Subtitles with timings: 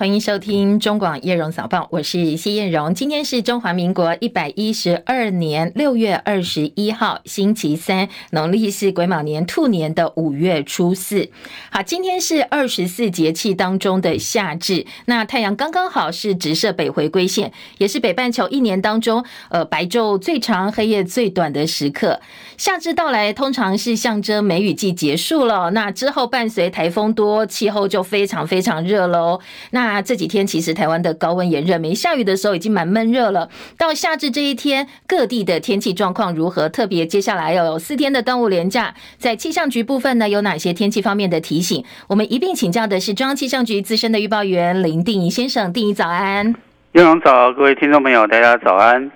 [0.00, 2.94] 欢迎收听中广叶荣早报，我是谢艳荣。
[2.94, 11.28] 今天是中华民国一百一十二年六月二十一号，星期三，农历是癸卯年兔年的五月初四。
[11.70, 22.18] 好，今天是二十四节气当中的夏至，那太阳刚刚好是直射北回归线，也是北半球一年当中呃白昼最长、黑夜最短的时刻。
[22.56, 29.40] 夏至到来，通常是象征梅雨季结束了，那之后伴随台风多，气候就非常非常热喽。
[29.72, 33.48] 那那这几天其实台湾的高温炎热，没下雨的时候已经蛮闷热了。
[33.76, 36.68] 到夏至这一天，各地的天气状况如何？
[36.68, 41.84] 特别接下来要有四天的端午连假，在气象局部分呢，有哪些天气方面的提醒？
[42.08, 46.54] 我们一并请教的是中央气象局资深的预报员林定宜先生，定宜早安。
[46.92, 49.10] 叶荣早，各位听众朋友，大家早安。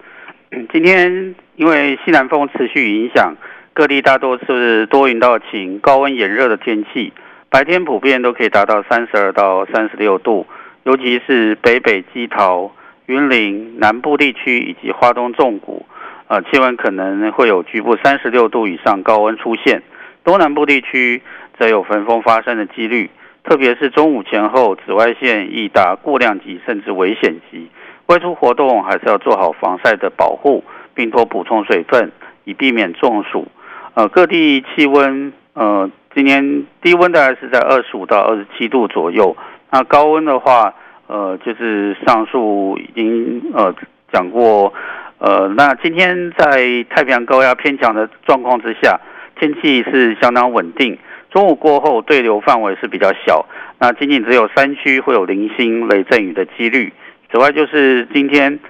[0.73, 3.33] 今天因为西南风持续影响，
[3.73, 7.13] 各地大多是多云到晴、高温炎热的天气，
[7.49, 10.45] 白天普遍都可以达到三十二到三十六度。
[10.85, 12.71] 尤其是北北基桃、
[13.07, 15.87] 云林南部地区以及花东纵谷，
[16.29, 19.83] 呃，气温可能会有局部三十六度以上高温出现。
[20.25, 21.23] 东南部地区
[21.59, 23.11] 则有焚风发生的几率，
[23.45, 27.69] 特别是中午前后，紫外线易达过量级甚至危险级。
[28.07, 30.63] 外出活动还是要做好防晒的保护，
[30.95, 32.13] 并多补充水分，
[32.45, 33.49] 以避免中暑。
[33.95, 39.37] 呃，各地气温，呃，今年低温大概是在二十五到二十七度左右。
[39.71, 40.73] 那高温的话，
[41.09, 43.75] 呃，就是上述已经呃
[44.13, 44.73] 讲过，
[45.19, 49.01] 呃，那今天在太平洋高压偏强的状况之下，
[49.41, 50.97] 天气是相当稳定。
[51.33, 53.45] 中午过后对流范围是比较小，
[53.81, 56.93] 那仅仅只有山区会有零星雷阵雨的几率。
[57.33, 58.61] 此外，就是今天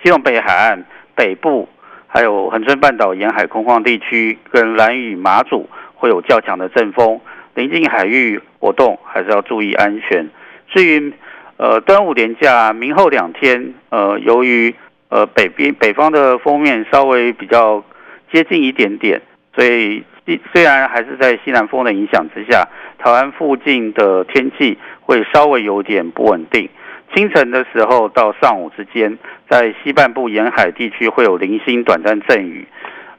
[0.00, 0.84] 基隆北海岸
[1.16, 1.68] 北部，
[2.06, 5.68] 还有恒春半岛沿海空旷地区跟兰屿马祖
[6.04, 7.18] 会有较强的阵风，
[7.54, 10.28] 临近海域活动还是要注意安全。
[10.68, 11.14] 至于
[11.56, 14.74] 呃端午连假明后两天，呃由于
[15.08, 17.82] 呃北边北方的锋面稍微比较
[18.30, 19.22] 接近一点点，
[19.54, 20.04] 所以
[20.52, 22.68] 虽然还是在西南风的影响之下，
[22.98, 26.68] 台湾附近的天气会稍微有点不稳定。
[27.14, 29.16] 清晨的时候到上午之间，
[29.48, 32.66] 在西半部沿海地区会有零星短暂阵雨。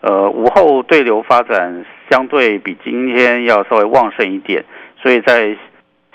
[0.06, 4.64] 呃午后对流发展相对比今天要稍微旺盛一点，
[5.02, 5.58] 所以在。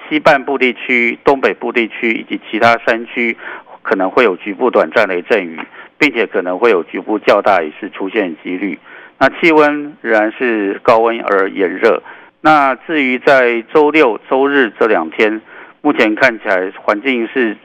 [0.08, 3.36] 西半部地区、东北部地区以及其他山区
[3.80, 5.56] 可能会有局部短暂雷阵雨，
[5.98, 8.76] 并且可能会有局部较大雨势出现几率。
[9.18, 12.02] 那气温仍然是高温而炎热。
[12.40, 15.40] 那至于在周六、周日这两天，
[15.80, 17.56] 目前看起来环境是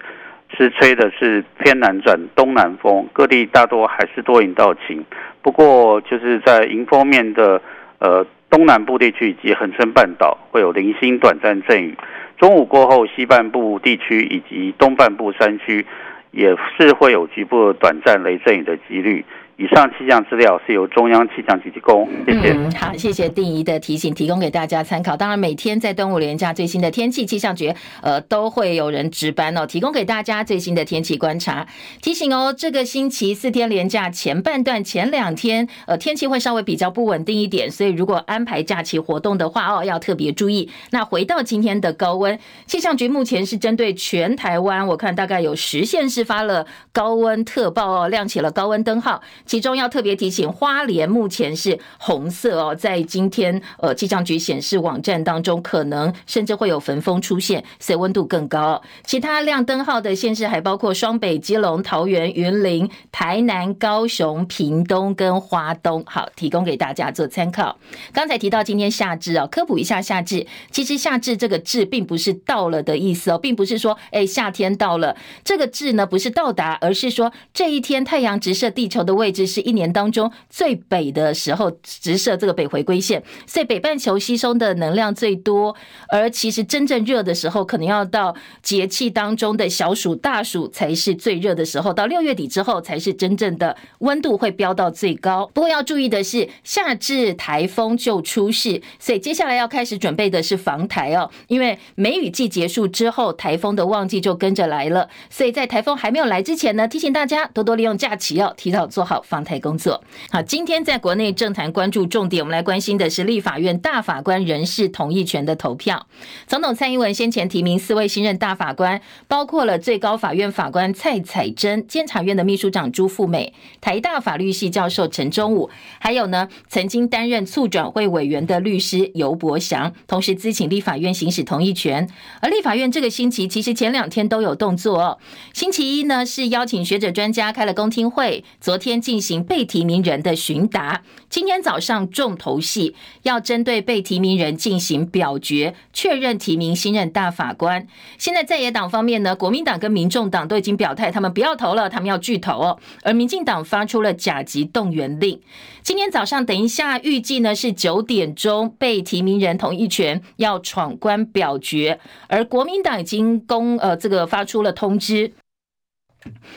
[0.49, 5.03] 是吹的是偏南转东南风，各地大多还是多云到晴。
[5.41, 7.61] 不过就是在迎风面的
[7.99, 11.95] 呃东南部地区以及恒春半岛会有零星短暂阵雨。
[12.37, 15.85] 中午过后，西半部地区以及东半部山区
[16.31, 19.23] 也是会有局部短暂雷阵雨的几率。
[19.57, 22.53] 以上气象资料是由中央气象局提供，谢谢。
[22.77, 25.15] 好，谢谢定宜的提醒，提供给大家参考。
[25.15, 31.65] 当然，每天在端午连假最新的天气气象局，呃，都会有人值班哦，提供给大家最新的天气观察。
[32.01, 40.69] 提醒哦，这个星期四天连假前半段前两天，呃，天气会稍微比较不稳定一点，所以如果安排假期活动的话哦，要特别注意。
[40.91, 49.21] 那回到今天的高温，气象局目前是针对全台湾，我看大概有十县市发了高温特报哦，亮起了高温灯号。
[49.45, 58.81] 其中要特别提醒，花莲目前是红色哦，在今天呃气象局显示网站当中，可能甚至会有焚风出现，所以温度更高。
[59.05, 66.03] 其他亮灯号的县市还包括双北、基隆、桃园、云林、台南、高雄、屏东跟花东。
[66.07, 67.77] 好，提供给大家做参考。
[68.11, 70.47] 刚才提到今天夏至哦，科普一下夏至。
[70.71, 79.34] 其实夏至这个至并不是到了的意思哦，并不是说哎夏天到了，这个至呢不是到达，而是说这一天太阳直射地球的位置。
[79.35, 85.75] 这是一年当中最北的时候，直射这个北回归线，所以北半球吸收的能量最多。
[86.07, 91.93] 而其实真正热的时候，可能要到节气当中的小暑、大暑才是最热的时候。
[91.93, 95.49] 到六月底之后，才是真正的温度会飙到最高。
[95.53, 101.29] 不过要注意的是，夏至台风就出世，所以接下来要开始准备的是防台哦。
[101.47, 105.09] 因为梅雨季结束之后，台风的旺季就跟着来了。
[105.29, 109.24] 所以在台风还没有来之前呢，提醒大家多多利用假期哦，提早做好。
[109.27, 110.03] 访台工作。
[110.31, 116.05] 好，今天在国内政坛关注重点，我们来关心的是立法院大法官人事同意权的投票。
[116.47, 125.69] 总统蔡英文先前提名四位新任大法官，包括了最高法院法官蔡彩珍、监察院的秘书长朱富美、台大法律系教授陈忠武，
[125.99, 132.07] 还有呢曾经担任促转会委员的律师尤伯祥，同时咨请立法院行使同意权。
[132.41, 135.17] 而立法院这个星期其实前两天都有动作哦。
[135.53, 147.87] 星期一呢是邀请学者专家开了公听会，昨天进进行被提名人的询答，今天早上重头戏要针对被提名人进行表决，确认提名新任大法官。
[148.17, 152.77] 现在在野党方面呢，国民党跟民众党都已经表态，他们不要投了，他们要拒投哦。
[153.03, 155.39] 而民进党发出了甲级动员令。
[155.81, 161.97] 今天早上等一下预计呢是九点钟被提名人同意权要闯关表决，
[162.27, 165.31] 而国民党已经公呃这个发出了通知。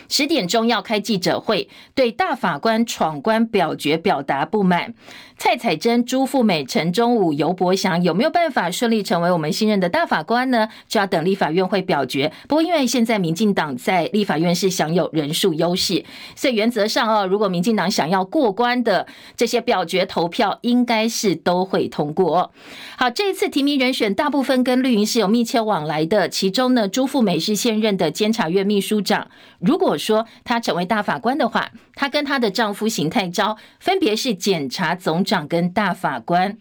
[0.08, 4.94] 十点钟要开记者会，对大法官闯关表决表达不满。
[5.38, 10.68] 蔡彩珍、朱富美、陈忠武、尤伯祥有没有办法顺利成为我们新任的大法官呢？
[10.88, 12.32] 就要等立法院会表决。
[12.48, 16.04] 不过因为现在民进党在立法院是享有人数优势，
[16.34, 19.06] 所以原则上哦，如果民进党想要过关的
[19.36, 22.52] 这些表决投票，应该是都会通过。
[22.96, 29.28] 好，这一次提名人选大部分跟绿营是有密切往来的，其中呢，朱富美是现任的监察院秘书长。
[29.60, 36.56] 如果说她成为大法官的话，她跟她的丈夫邢泰昭分别是检察总长跟大法官。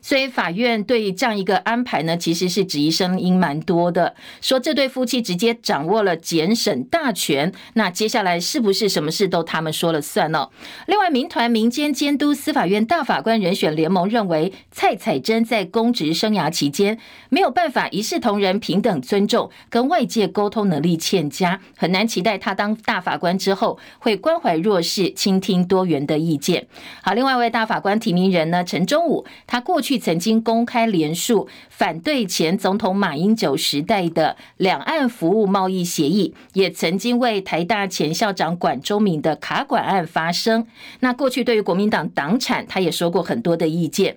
[0.00, 10.48] 所以法院对这样一个安排呢，其实是质疑声音蛮多的，说这对夫妻直接掌握了检审大权，那接下来是不是什么事都他们说了算呢？
[10.86, 26.66] 另外，民团民间监督司法院大法官人选联盟认为，蔡彩珍在公职生涯期间没有办法一视同仁、平等尊重，跟外界沟通能力欠佳，很难期待他当大法官之后会关怀弱势、倾听多元的意见。
[27.02, 29.98] 好，另外一位大法官提名人呢，陈忠武，他过去。
[29.98, 40.64] 曾经公开连署反对前总统马英九时代的两岸服务贸易协议，也曾经为台大前校长管中闵的卡管案发声。
[41.00, 44.16] 那过去对于国民党党产，他也说过很多的意见。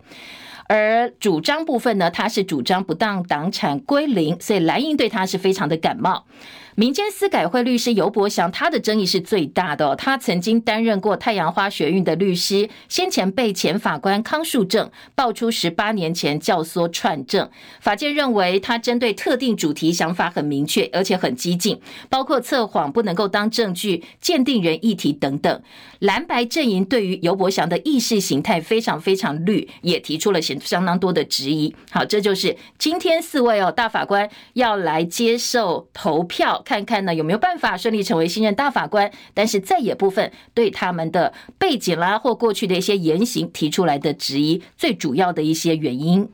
[0.68, 6.26] 而主张部分呢，他是主张不当党产归零，所以蓝营对他是非常的感冒。
[6.80, 9.98] 民间司改会律师尤伯祥，他的争议是最大的。
[9.98, 17.50] 他曾经担任过太阳花学运的律师，先前被前法官康树正爆出十八年前教唆串证。
[17.82, 25.62] 法界认为他针对特定主题想法很明确，而且很激进，包括测谎不能够当证据、鉴定人议题等等。
[26.00, 31.76] 蓝白阵营对于尤伯祥的意识形态非常非常绿，也提出了相相当多的质疑。
[31.92, 36.64] 好，这就是今天四位哦大法官要来接受投票。
[36.70, 46.30] 看看呢有没有办法顺利成为新任大法官，但是在野部分对他们的背景啦或过去的一些言行提出来的质疑，最主要的一些原因。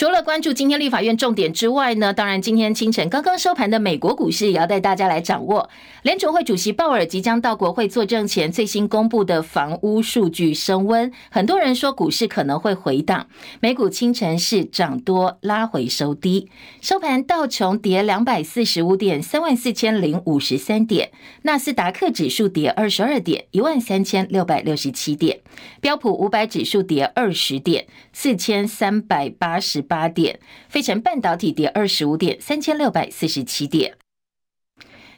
[0.00, 5.68] 除了关注今天立法院重点之外呢，当然今天清晨刚刚收盘的美国股市也要带大家来掌握。
[6.00, 13.26] 联储会主席鲍尔即将到国会作证前，最新公布的房屋数据升温，很多人说股市可能会回档。
[13.60, 16.48] 美股清晨是涨多拉回收低，
[16.80, 21.10] 收盘道琼跌两百四十五点，三万四千零五十三点；
[21.42, 25.40] 纳斯达克指数跌二十二点，一万三千六百六十七点；
[25.82, 29.84] 标普五百指数跌二十点，四千三百八十。
[29.90, 30.38] 八点，
[30.68, 33.94] 费城半导体跌二十五点，三千六百四十七点。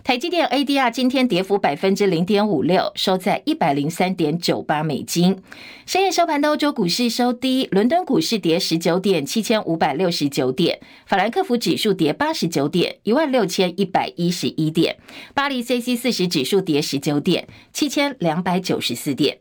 [0.03, 5.41] 台积电 ADR 今天跌幅百分之零点五六，收在一百零三点九八美金。
[5.87, 14.97] 深夜收盘的欧洲股市收低，伦敦股市跌十九点，七千五百六十九点；法兰克福指数跌八十九点，一万六千一百一十一点；
[15.35, 19.39] 巴黎 CAC 四十指数跌十九点，七千两百九十四点。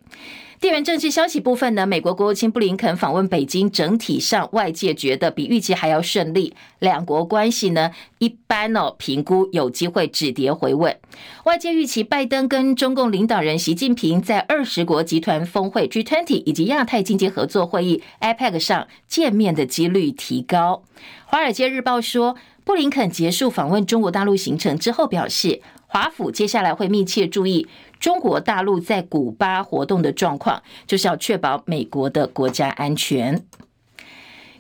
[0.62, 6.54] 地缘政治消息部分呢，美国国务卿布林肯访问北京，整体上外界觉得比预期还要顺利。
[6.78, 7.90] 两国关系呢，
[8.20, 10.96] 一般哦，评估有机会止跌回稳。
[11.46, 20.84] 外界预期拜登跟中共领导人习近平在二十国集团峰会 G20 以及亚太经济合作会议 APEC 上见面的几率提高。
[21.26, 27.68] 华尔街日报说，布林肯结束访问中国大陆行程之后表示，华府接下来会密切注意。
[28.02, 33.46] 中国大陆在古巴活动的状况，就是要确保美国的国家安全。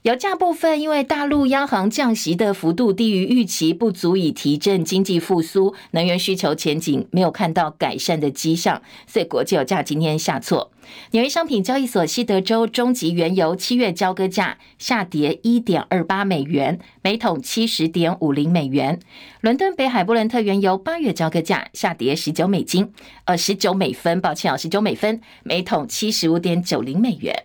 [0.03, 10.71] 油价部分，因为大陆央行降息的幅度低于预期，不足以提振经济复苏，能源需求前景没有看到改善的迹象，所以国际油价今天下挫。
[11.11, 18.99] 纽约商品交易所西德州中级原油七月交割价下跌一点二八美元，每桶七十点五零美元。
[19.41, 22.91] 伦敦北海布伦特原油八月交割价下跌十九美金，
[23.25, 27.43] 呃，十九美分，抱歉啊，十九美分，每桶七十五点九零美元。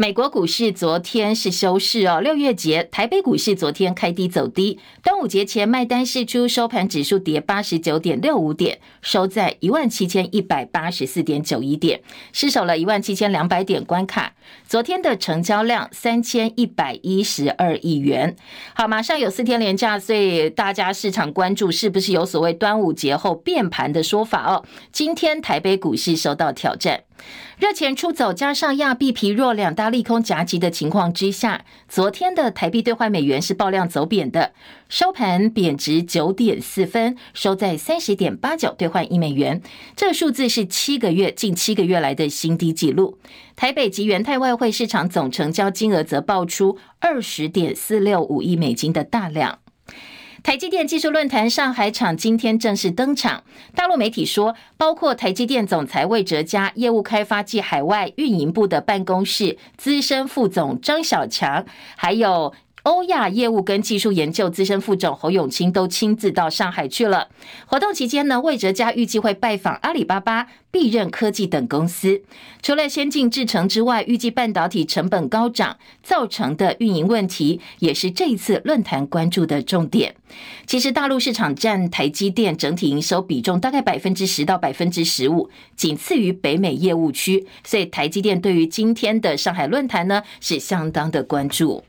[0.00, 12.00] 美国股市昨天是休市哦，六月节台北股市昨天开低走低，端午节前卖单释出，收盘指数跌八十九点六五点，收在一万七千一百八十四点九一点，
[12.32, 14.34] 失守了一万七千两百点关卡。
[14.68, 18.36] 昨天的成交量三千一百一十二亿元。
[18.74, 24.64] 好，马上有四天连假，所以大家市场关注是不是有所谓端午节后变盘的说法哦？
[24.92, 27.02] 今天台北股市受到挑战。
[27.58, 34.52] 热钱出走，加上亚币疲弱，两大利空夹击的情况之下，昨天的台币兑换美元是爆量走贬的，
[34.88, 39.60] 收盘贬值九点四分，收在三十点八九兑换一美元，
[39.96, 43.18] 这个数字是七个月近七个月来的新低纪录。
[43.56, 49.58] 台北及元泰外汇市场总成交金额则爆出二十点四六五亿美金的大量。
[50.48, 53.44] 台积电技术论坛上海场今天正式登场。
[53.74, 62.54] 大陆媒体说，包括台积电总裁魏哲嘉、业务开发暨海外运营部的办公室资深副总张小强，还有。
[62.84, 67.28] 欧亚业务跟技术研究资深副总侯永清都亲自到上海去了。
[67.66, 72.22] 活动期间呢，魏哲家预计会拜访阿里巴巴、必任科技等公司。
[72.62, 80.14] 除了先进制程之外，预计半导体成本高涨造成的运营问题，也是这一次论坛关注的重点。
[80.66, 87.46] 其实大陆市场占台积电整体营收比重大概百分之十到百分之十五，仅次于北美业务区。
[87.64, 91.82] 所以台积电对于今天的上海论坛呢，是相当的关注。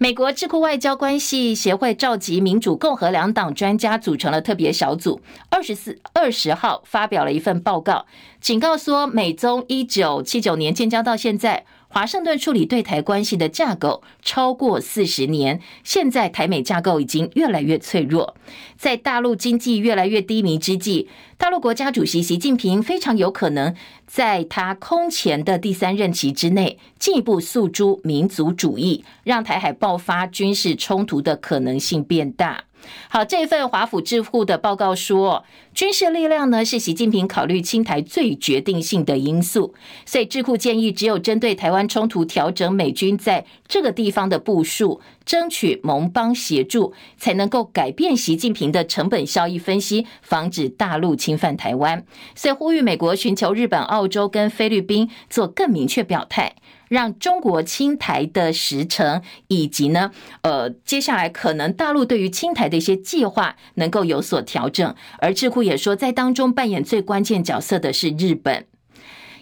[0.00, 8.06] 美国智库外交关系协会召集民主、共和两党专家组成了特别小组，二十四二十号发表了一份报告，
[8.40, 11.66] 警告说，美中一九七九年建交到现在。
[11.90, 18.36] 华盛顿处理对台关系的架构超过四十年，现在台美架构已经越来越脆弱。
[18.76, 23.74] 在大陆经济越来越低迷之际，大陆国家主席习近平非常有可能
[24.06, 32.64] 在他空前的第三任期之内，进一步诉诸民族主义，让台海爆发军事冲突的可能性变大。
[33.08, 35.44] 好，这份华府智库的报告说，
[35.74, 52.04] 军事力量呢是习近平考虑侵台最决定性的因素，所以智库建议，只有针对台湾冲突调整美军在这个地方的部署，争取盟邦协助，才能够改变习近平的成本效益分析，防止大陆侵犯台湾。
[52.34, 56.54] 所以呼吁美国寻求日本、澳洲跟菲律宾做更明确表态。
[56.88, 60.10] 让中国青台的时程，以及呢，
[60.42, 64.94] 呃，接下来可能大陆对于青台的一些计划能够有所调整。
[65.18, 68.66] 而智库也说，在当中扮演最关键角色的是日本。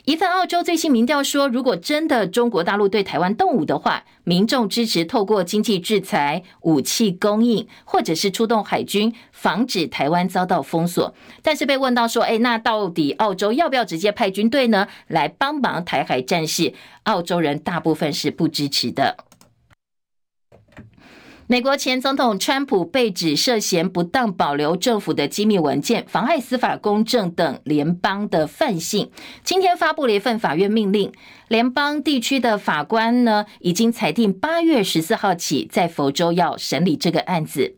[0.07, 11.13] 一份澳洲最新民调说，如果真的中国大陆对台湾动武的话，民众支持透过经济制裁、武器供应，或者是出动海军，防止台湾遭到封锁。
[11.43, 16.73] 但是被问到说，哎，那到底澳洲要不要直接派军队呢，来帮忙台海战事？
[17.03, 19.26] 澳洲人大部分是不支持的。
[21.49, 29.13] 美国前总统川普被指涉嫌不当保留政府的机密文件、妨碍司法公正等联邦的犯性。
[29.45, 31.13] 今天发布了一份法院命令，
[31.47, 37.77] 联邦地区的法官呢，已经裁定八月十四号起在佛州要审理这个案子。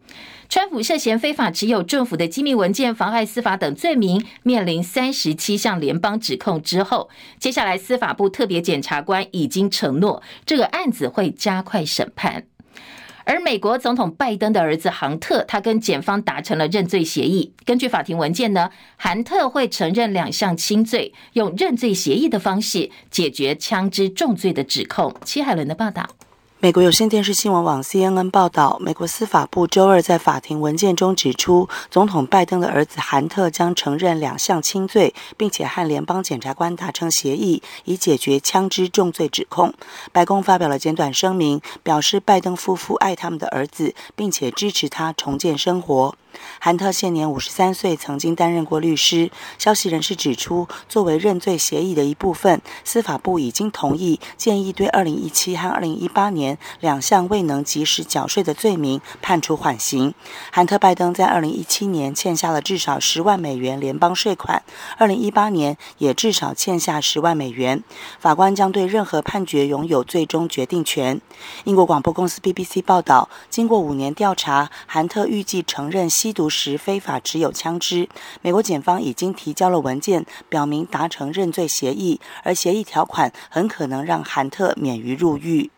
[0.48, 12.46] 川普涉嫌非法持有政府的机密文件、妨碍司法等罪名，面临三十七项联邦指控之后，接下来司法部特别检察官已经承诺，这个案子会加快审判。
[13.28, 17.52] 而美国总统拜登的儿子杭特，他跟检方达成了认罪协议。
[17.66, 25.14] 根据法庭文件呢，韩特会承认两项轻罪，用认罪协议的方式解决枪支重罪的指控。
[25.26, 26.08] 齐海伦的报道。
[26.60, 39.72] 美国有线电视新闻网 CNN 报道，美国司法部周二在法庭文件中指出，总统拜登的儿子韩特将承认两项轻罪，并且和联邦检察官达成协议，以解决枪支重罪指控。
[40.10, 46.16] 白宫发表了简短声明，表示拜登夫妇爱他们的儿子，并且支持他重建生活。
[46.60, 49.30] 韩特现年五十三岁，曾经担任过律师。
[49.58, 60.14] 消息人士指出，作为认罪协议的一部分，司法部已经同意建议对二零一七和二零一八年两项未能及时缴税的罪名判处缓刑。
[60.50, 64.62] 韩特·拜登在二零一七年欠下了至少十万美元联邦税款，
[64.96, 67.82] 二零一八年也至少欠下十万美元。
[68.18, 71.20] 法官将对任何判决拥有最终决定权。
[71.64, 78.06] 英国广播公司 BBC 报道，经过五年调查，韩特预计承认吸毒时非法持有枪支。
[78.42, 85.70] 美国检方已经提交了文件，表明达成认罪协议，而协议条款很可能让韩特免于入狱。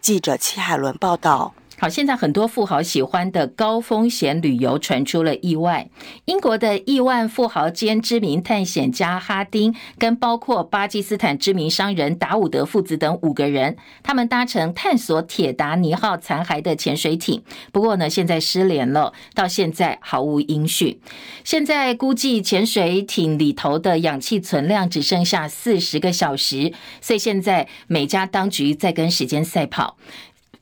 [0.00, 1.54] 记者戚海伦报道。
[1.76, 5.88] 好，现在很多富豪喜欢的高风险旅游传出了意外。
[6.24, 20.98] 英国的亿万富豪兼知名探险家哈丁，跟包括巴基斯坦知名商人达伍德父子等五个人，他们搭乘探索铁达尼号残骸的潜水艇，不过呢，现在失联了，到现在毫无音讯。
[21.42, 29.96] 现在估计潜水艇里头的氧气存量只剩下四十个小时，所以现在美加当局在跟时间赛跑。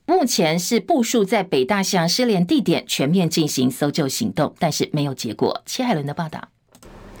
[0.05, 5.61] 目前是部署在北大西洋失联地点全面进行搜救行动，但是没有结果。
[5.65, 6.49] 戚海伦的报道。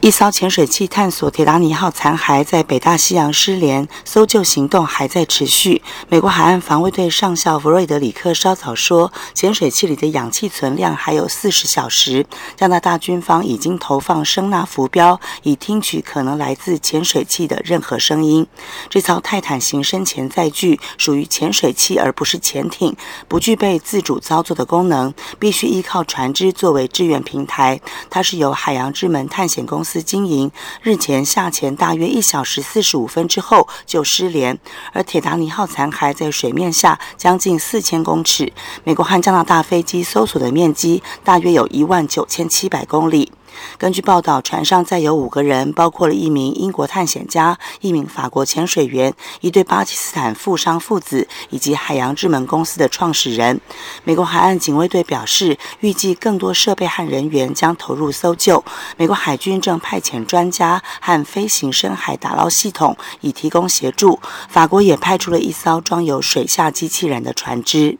[0.03, 5.81] 一艘潜水器探索铁达尼号残骸在北大西洋失联，搜救行动还在持续。
[6.09, 12.25] 美国海岸防卫队上校弗瑞德里克稍早说，潜水器里的氧气存量还有四十小时。
[12.57, 18.45] 加拿大军方已经投放声纳浮标，以听取可能来自潜水器的任何声音。
[18.89, 22.93] 这艘泰坦型深潜载具属于潜水器，而不是潜艇，
[23.29, 27.79] 不具备自主操作的功能，必须依靠船只作为支援平台。
[28.09, 29.92] 它是由海洋之门探险公司。
[30.01, 30.49] 经营
[30.81, 34.57] 日前下潜大约一小时四十五分之后就失联，
[34.93, 38.51] 而铁达尼号残骸在水面下将近四千公尺，
[38.83, 43.31] 美国和加拿大飞机搜索的面积大约有一万九千七百公里。
[43.77, 53.59] 根据报道，船上载有五个人，包括了一名英国探险家、一名法国潜水员、一对巴基斯坦富商父子以及海洋之门公司的创始人。
[54.03, 58.63] 美国海岸警卫队表示，预计更多设备和人员将投入搜救。
[58.97, 64.19] 美国海军正派遣专家和飞行深海打捞系统以提供协助。
[64.49, 67.97] 法国也派出了一艘装有水下机器人的船只。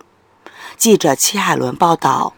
[0.77, 2.33] 记者戚海伦报道。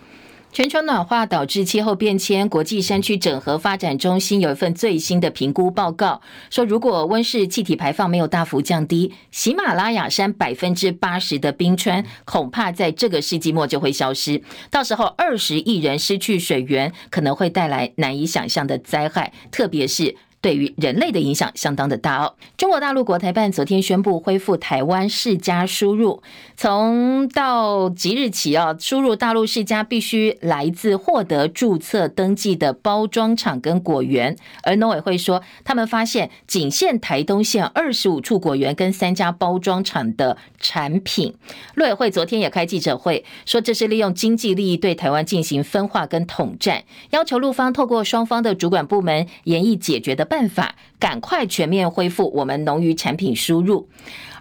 [0.55, 20.15] 全球暖化导致气候变迁，国际山区整合发展中心有一份最新的评估报告，说如果温室气体排放没有大幅降低，喜马拉雅山百分之八十的冰川恐怕在这个世纪末就会消失，到时候二十亿人失去水源，可能会带来难以想象的灾害，特别是。
[20.45, 22.35] 对于人类的影响相当的大哦。
[22.55, 26.21] 中国大陆国台办昨天宣布恢复台湾释迦输入，
[26.55, 34.37] 从到即日起啊，输入大陆释迦必须来自获得注册登记的包装厂跟果园。
[34.61, 41.33] 而农委会说，他们发现仅限台东县二十五处果园跟三家包装厂的产品。
[41.73, 53.87] 陆委会昨天也开记者会，说这是利用经济利益对台湾进行分化跟统战，要求陆方透过双方的主管部门研议解决的办办法，赶快全面恢复我们农渔产品输入。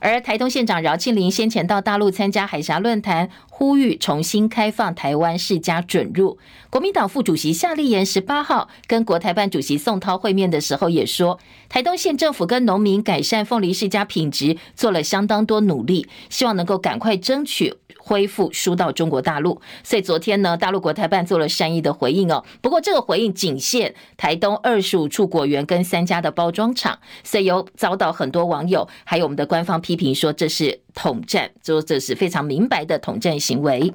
[0.00, 6.36] 而台东县长饶庆铃先前到大陆参加海峡论坛，呼吁重新开放台湾世家准入。
[6.68, 17.72] 国民党副主席夏立言十八号跟国台办主席宋涛会面的时候也说，台东县政府跟农民改善凤梨世家品质做了相当多努力，希望能够赶快争取。
[18.04, 22.44] 恢复输到中国大陆，所以昨天呢，大陆国台办做了善意的回应哦。
[22.60, 33.94] 不过这个回应仅限台东二十五处果园跟三家的包装厂，所以有遭到很多网友还有我们的官方批评，说这是统战，说这是非常明白的统战行为。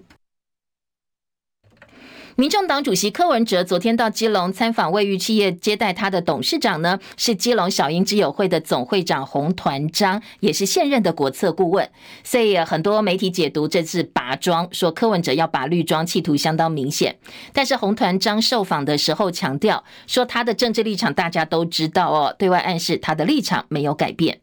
[2.39, 11.89] 民众党主席柯文哲昨天到基隆参访卫浴企业，接待他的董事长呢，是基隆小英之友会的总会长洪团章，也是现任的国策顾问。
[12.23, 17.17] 所以很多媒体解读这次拔庄，说柯文哲要拔绿庄，企图相当明显。
[17.51, 24.39] 但是洪团章受访的时候强调，说他的政治立场大家都知道哦，对外暗示他的立场没有改变。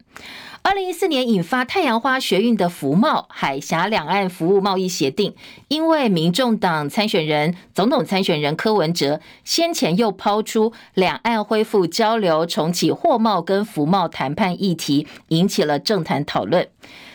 [0.67, 5.33] 二零一四年引发太阳花学运的福贸海峡两岸服务贸易协定，
[5.69, 16.67] 因为民众党参选人、总统参选人柯文哲先前又抛出两岸恢复交流、重启货贸跟服贸谈判议题，引起了政坛讨论。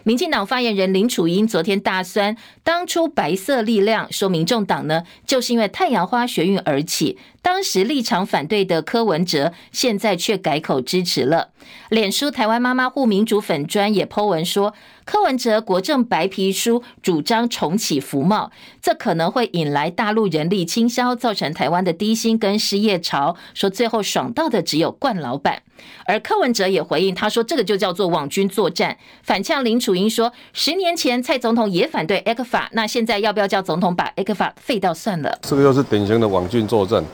[0.04, 11.50] 民进党发言人林楚英昨天大酸，当初白色力量说民众党呢，就是因为太阳花学运而起，当时立场反对的柯文哲，现在却改口支持了。
[11.88, 23.36] 脸书台湾妈妈护民主粉专也 po 文说，柯文哲国政白皮书主张重启服贸，这可能会引来大陆人力倾销，造成台湾的低薪跟失业潮。
[23.54, 25.62] 说最后爽到的只有冠老板。
[26.06, 28.96] 而柯文哲也回应，他说这个就叫做网军作战。
[29.22, 35.36] 反呛林楚英说，十年前蔡总统也反对 ECFA，那现在要不要叫总统把 ECFA 废掉算了？
[35.42, 37.04] 这个又是典型的网军作战。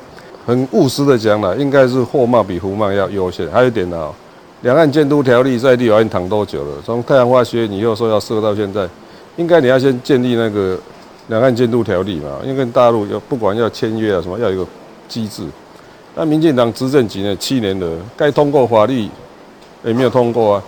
[0.44, 3.50] 很务实的讲了，应该是货贸比服贸要优先。
[3.50, 4.12] 还有一点呢。
[4.62, 6.72] 两岸监督条例在立法院躺多久了？
[6.84, 8.88] 从太阳花学运你又说要设到现在，
[9.36, 10.76] 应该你要先建立那个
[11.28, 12.38] 两岸监督条例嘛？
[12.42, 14.66] 因为跟大陆有不管要签约啊什么，要有一个
[15.06, 15.44] 机制。
[16.16, 17.38] 那民进党执政几年？
[17.38, 19.08] 七年了，该通过法律
[19.84, 20.62] 也没有通过啊。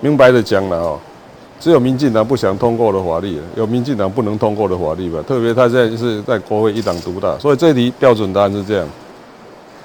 [0.00, 0.98] 明白的讲了哦，
[1.60, 5.22] 只有民进党不想通过的法律，有民进党不能通过的法律吧？
[5.26, 8.88] 特别他现在就是在国会一党独大，所以这题标准答案是这样。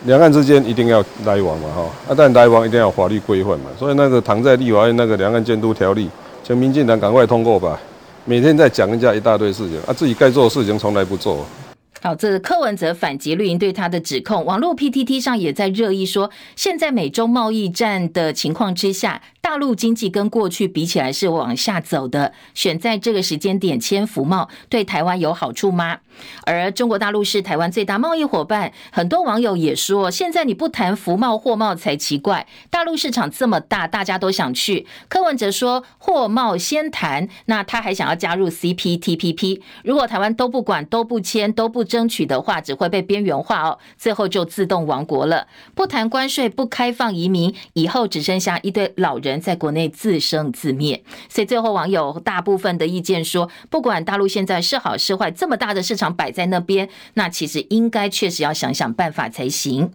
[0.05, 6.09] 两岸之间一定要来往嘛，哈，啊，但来往一定要法律规范嘛，所以那个躺在立法院那个两岸监督条例，
[6.43, 7.79] 请民进党赶快通过吧。
[8.25, 11.45] 每天在讲人家一大堆事情，啊，自己该做的事情从来不做。
[12.03, 25.99] 好，这柯文哲反击绿营对他的指控，网络 PTT 上也在热议说，现在美中贸易战的情况之下，大陆经济跟过去比起来是往下走的，选在这个时间点签服贸，对台湾有好处吗？
[26.45, 34.87] 而中国大陆是台湾最大贸易伙伴，很多网友也说，现在你不谈服贸货贸才奇怪，大陆市场这么大，大家都想去。
[35.07, 41.85] 柯文哲说货贸先谈，那他还想要加入 CPTPP，如果台湾都不管、都不签、都不。
[41.91, 45.45] 争取的话，只会被边缘化哦，最后就自动亡国了。
[45.75, 51.03] 不谈关税，不开放移民，以后只剩下一堆老人在国内自生自灭。
[51.27, 59.91] 所以最后网友大部分的意见说，不管大陆现在是好是坏，这么大的市场摆在那边，那其实应该确实要想想办法才行。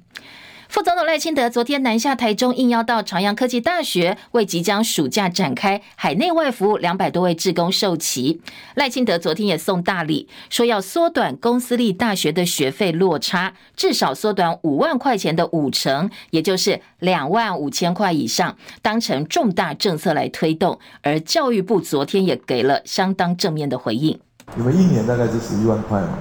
[0.69, 8.41] 副总统赖清德昨天南下台中，应邀到朝阳科技大学为即将暑假展开海内外服务两百多位志工授旗。
[8.75, 20.79] 赖清德昨天也送大礼，说要缩短公私立大学的学费落差，至少缩短五万块钱的五成，也就是两万五千块以上，当成重大政策来推动。
[21.03, 24.19] 而教育部昨天也给了相当正面的回应。
[24.57, 26.19] 你们一年大概是十一万块嘛？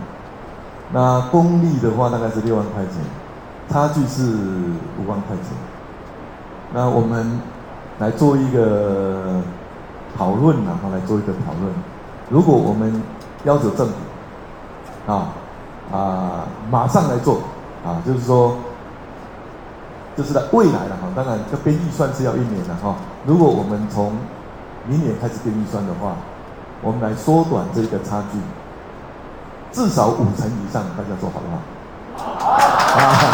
[0.93, 2.93] 那公立的话大概是六万块钱。
[3.69, 4.23] 差距是
[4.99, 5.47] 五万块钱，
[6.73, 7.39] 那我们
[7.99, 9.41] 来做一个
[10.17, 11.73] 讨论，然后来做一个讨论。
[12.30, 13.01] 如果我们
[13.43, 15.30] 要求政府啊
[15.91, 17.41] 啊马上来做
[17.86, 18.56] 啊，就是说，
[20.15, 22.95] 就是在未来了哈，当然这编预算是要一年的哈。
[23.25, 24.13] 如果我们从
[24.88, 26.15] 明年开始编预算的话，
[26.82, 28.39] 我们来缩短这个差距，
[29.71, 31.58] 至少五成以上，大家说好不好？
[32.97, 33.24] 啊。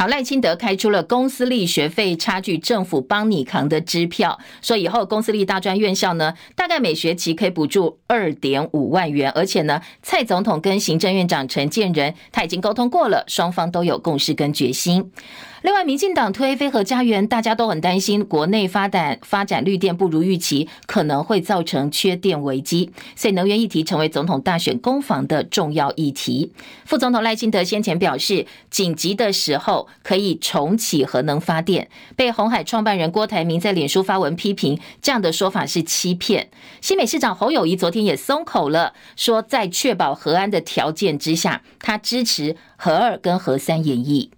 [0.00, 15.12] 好，赖清德开出了公私立学费差距政府帮你扛的支票，说以后公私立大专院校呢，大概每学期可以补助二点五万元，而且呢，蔡总统跟行政院长陈建仁他已经沟通过了，双方都有共识跟决心。
[15.62, 26.50] 另外，民进党推非核家园，大家都很担心国内发展发展绿电不如预期，可能会造成缺电危机，所以能源议题成为总统大选攻防的重要议题。
[26.86, 36.48] 副总统赖清德先前表示，紧急的时候可以重启核能发电，被红海创办人郭台铭在脸书发文批评，这样的说法是欺骗。
[36.80, 44.30] 新北市长侯友宜昨天也松口了，说在确保核安的条件之下，他支持核二跟核三延役。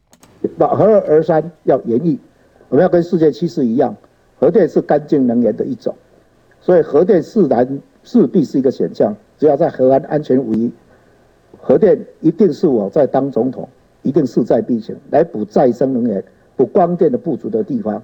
[0.59, 2.19] 把核二、核三要延役，
[2.69, 3.95] 我们要跟世界趋势一样，
[4.39, 5.95] 核电是干净能源的一种，
[6.61, 9.15] 所以核电自然势必是一个选项。
[9.39, 10.71] 只要在核安安全无虞，
[11.61, 13.69] 核电一定是我在当总统，
[14.03, 16.23] 一定势在必行，来补再生能源、
[16.55, 18.01] 补光电的不足的地方。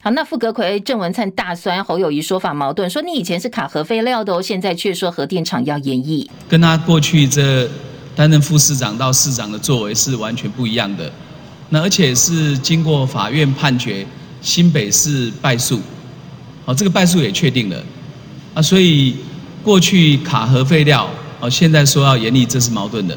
[0.00, 7.68] 好，那傅格奎郑文灿大酸侯友谊说法矛盾，说你以前是卡核废料的哦，现在却说核电厂要延役，跟他过去这
[8.14, 11.10] 担任副市长到市长的作为是完全不一样的。
[11.70, 14.06] 那而且是经过法院判决，
[14.40, 15.78] 新北市败诉，
[16.64, 17.76] 哦，这个败诉也确定了，
[18.54, 19.16] 啊，所以
[19.62, 21.08] 过去卡核废料，
[21.40, 23.16] 哦，现在说要严厉，这是矛盾的。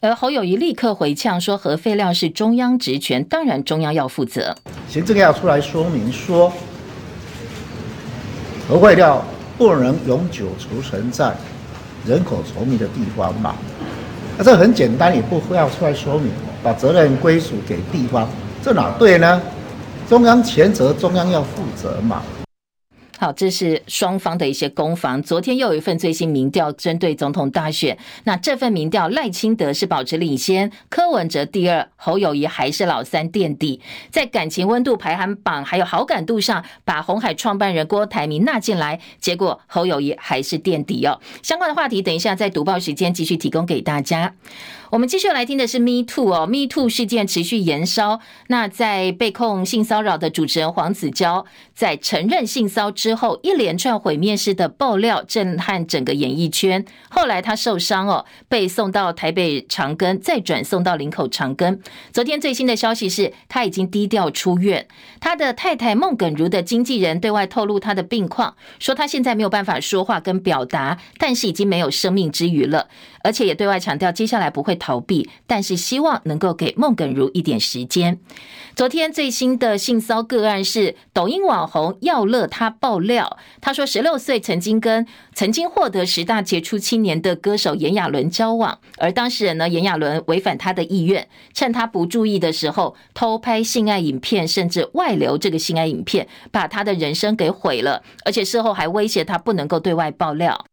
[0.00, 4.54] 而侯友宜立刻回呛说，核废料是中央职权，当然中央要负责。
[4.88, 6.52] 行政要出来说明说，
[8.68, 9.26] 核废料
[9.58, 11.34] 不能永久储存在
[12.06, 13.56] 人口稠密的地方嘛？
[14.38, 16.30] 那这很简单，也不会要出来说明。
[16.64, 18.26] 把责任归属给地方，
[18.62, 19.40] 这哪对呢？
[20.08, 22.22] 中央全责，中央要负责嘛。
[23.24, 25.22] 好，这是双方的一些攻防。
[25.22, 33.80] 昨天又有一份最新民调针对总统大选，那这份民调赖清德是保持领先，柯文哲第二，侯友宜还是老三垫底。
[34.10, 41.18] 在感情温度排行榜还有好感度上，把红海创办人郭台铭纳进来，结果侯友宜还是垫底哦。
[41.42, 44.34] 相关的话题，等一下在读报时间继续提供给大家。
[44.90, 48.20] 我们继续来听的是 Me Too 哦，Me Too 事件持续延烧。
[48.48, 56.84] 那在被控性骚扰的主持人黄子佼，在承认性骚之后，一连串毁灭式的爆料震撼整个演艺圈。
[57.10, 61.80] 后来他受伤哦，被送到台北长庚，再转送到林口长庚。
[62.12, 64.86] 昨天最新的消息是，他已经低调出院。
[65.18, 72.88] 他的太太孟耿如的经纪人对外透露他的病况，说他现在没有办法说话跟表达，但是已经没有生命之余了，
[73.24, 74.74] 而且也对外强调接下来不会。
[74.84, 78.18] 逃避，但是希望能够给孟耿如一点时间。
[78.74, 100.66] 昨天最新的性骚个案是抖音网红耀乐，他爆料，他说十六岁曾经跟曾经获得十大杰出青年的歌手炎亚纶交往，而当事人呢，炎亚纶违反他的意愿，趁他不注意的时候偷拍性爱影片，甚至外流这个性爱影片，把他的人生给毁了，而且事后还威胁他不能够对外爆料。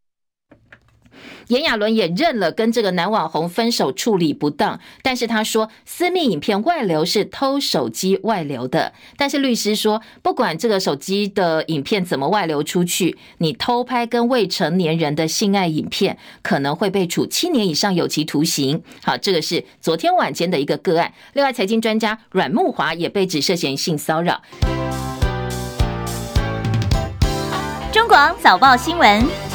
[1.47, 8.93] 炎亚纶也认了跟这个男网红分手处理不当，但是他说私密影片外流是偷手机外流的。
[9.17, 18.81] 但是律师说，不管这个手机的影片怎么外流出去，你偷拍跟未成年人的性爱影片，可能会被处七年以上有期徒刑。
[19.03, 21.13] 好，这个是昨天晚间的一个个案。
[21.33, 24.41] 另外，财经专家阮慕华也被指涉嫌性骚扰。
[27.91, 29.50] 中广早报新闻。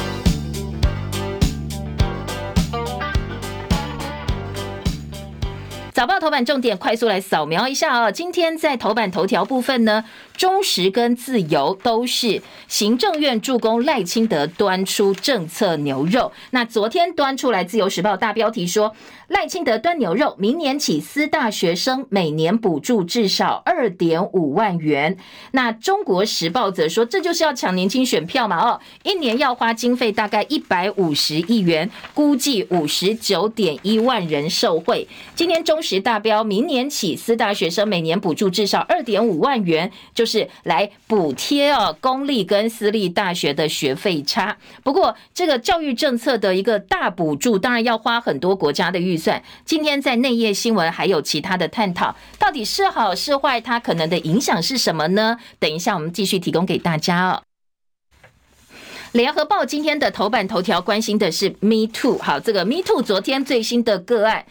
[5.97, 8.11] 早报头版重点，快速来扫描一下啊！
[8.11, 10.05] 今天在头版头条部分呢，
[10.35, 16.31] 中时跟自由都是行政院助攻赖清德端出政策牛肉。
[16.51, 18.95] 那昨天端出来，自由时报大标题说。
[19.27, 25.17] 赖清德端牛肉，明年起私大学生每年补助至少二点五万元。
[25.51, 28.57] 那中国时报则说，这就是要抢年轻选票嘛？
[28.57, 35.05] 哦，一年要花经费大概一百五十亿元，估计五十九点一万人受惠。
[35.35, 44.57] 今天中时大标，明年起私大学生每年补助至少二点五万元，就是来补贴哦公立跟私立大学的学费差。
[44.83, 49.41] 不过，这个教育政策的一个大补助，当然要花很多国家的预算。
[49.65, 55.37] 今天在内页新闻还有其他的探讨，到底是好是坏，它可能的影响是什么呢？
[55.59, 57.43] 等一下我们继续提供给大家哦。
[59.13, 64.45] 联合报今天的头版头条关心的是 Me Too，好，这个 Me Too 昨天最新的个案。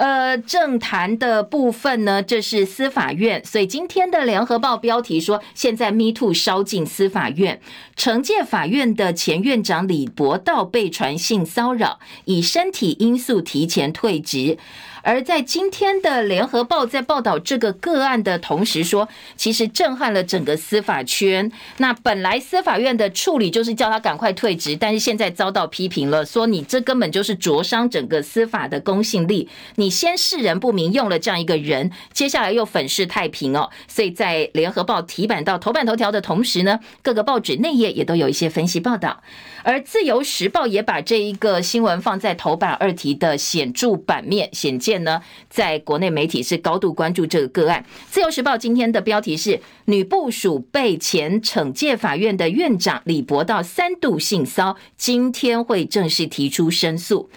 [0.00, 7.60] 呃，政坛的部分呢，这是司法院，所以今天的联合报标题说，现在 Me Too 烧进司法院，
[7.98, 14.56] 惩戒法院的前院长李博道被传性骚扰，以身体因素提前退职。
[15.02, 21.50] 而在今天的联合报在报道这个个案的同时说，其实震撼了整个司法圈。
[21.78, 29.48] 那本来司法院的处理就是叫他赶快退职，但是现在遭到批评了，说你这根本就是灼伤整个司法的公信力。
[29.76, 33.68] 你先世人不明用了这样一个人，接下来又粉饰太平哦。
[33.88, 39.22] 所以在联合报提版到头版头条的同时呢，各个报纸内页也都有一些分析报道。
[39.62, 47.84] 而自由时报也把这一个新闻放在头版二题的显著版面，显见呢，在国内媒体是高度关注这个个案。
[48.08, 57.28] 自由时报今天的标题是：女部属被前惩戒法院的院长李博道三度性骚，今天会正式提出申诉。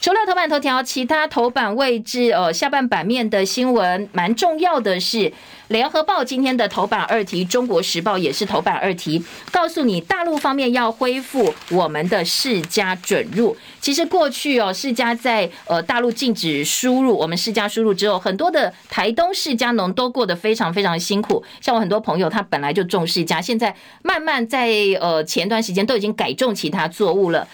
[0.00, 5.32] 除了头版头条，其他头版位置哦，下半版面的新闻蛮重要的是，
[5.66, 13.56] 联合报今天的头版二题，中国时报也是头版二题，告诉你大陆方面要恢复我们的世家准入。
[13.80, 21.42] 其实过去哦，世家在呃大陆禁止输入，我们世家输入之后，很多的台东世家农都过得非常非常辛苦。
[21.60, 27.48] 像我很多朋友，他本来就种世家，现在慢慢在呃前段时间都已经改种其他作物了，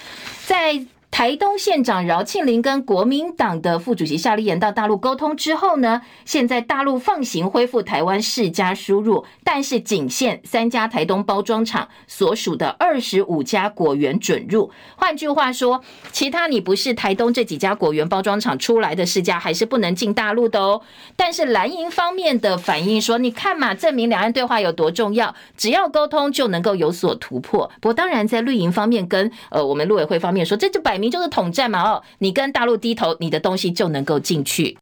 [0.47, 0.85] 在。
[1.15, 14.73] 台东县长饶庆铃跟国民党的副主席夏立言到大陆沟通之后呢，现在大陆放行恢复台湾世家输入，但是仅限三家台东包装厂所属的二十五家果园准入。
[14.97, 20.83] 换句话说，其他你不是台东这几家果园包装厂出来的世家，还是不能进大陆的哦。
[21.15, 27.71] 但是蓝营方面的反应说，你看嘛，证明两岸对话有多重要，只要沟通就能够有所突破。
[27.81, 31.04] 不过当然，在绿营方面跟呃我们陆委会方面说，这就摆明。
[31.11, 34.79] 就是统战嘛哦，你跟大陆低头，你的东西就能够进去。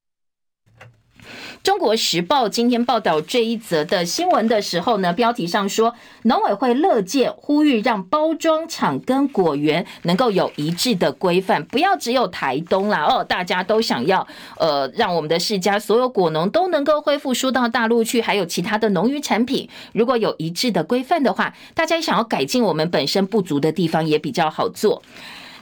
[1.62, 14.26] 中国时报今天报道这一则的新闻的时候呢，标题上说，农委会乐见呼吁让包装厂跟果园能够有一致的规范，不要只有台东啦哦，大家都想要
[14.58, 25.00] 呃，让我们的世家所有果农都能够恢复输到大陆去，还有其他的农渔产品，如果有一致的规范的话，大家想要改进我们本身不足的地方也比较好做。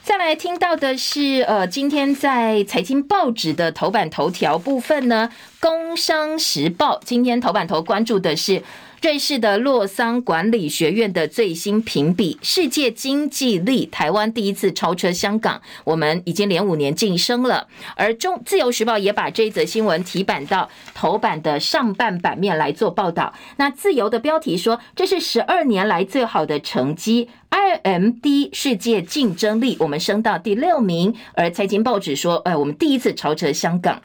[0.02, 5.28] 再来听到的是，呃，今天在财经报纸的头版头条部分呢，
[5.60, 8.62] 《工商时报》今天头版头关注的是。
[9.02, 17.66] 瑞士的洛桑管理学院的最新评比，世界经济力，台湾第一次超车香港，我们已经连五年晋升了。
[17.96, 23.32] 而中自由时报也把这一则新闻提版到头版的上半版面来做报道。
[23.56, 31.14] 那自由的标题说，这是十二年来最好的成绩，IMD 世界竞争力，我们升到第六名。
[31.34, 34.00] 而财经报纸说，哎，我们第一次超车香港。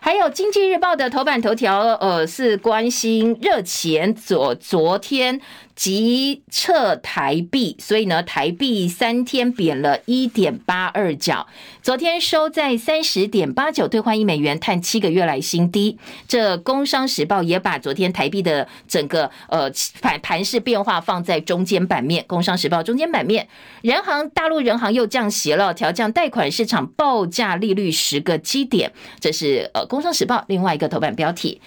[0.00, 5.40] 还有《经济日报》的头版头条，呃，是关心热钱昨昨天。
[5.74, 11.46] 急撤台币，所以呢，台币三天贬了一点八二角，
[11.82, 15.98] 昨天收在三十点八九兑换一美元，探七个月来新低。
[16.28, 19.70] 这《工商时报》也把昨天台币的整个呃
[20.02, 23.48] 盘盘势变化放在中间版面，《工商时报》中间版面，
[23.82, 31.60] 人行大陆人行又降息了，调降贷款市场报价利率十个基点，这是呃《工商时报》另外一个头版标题。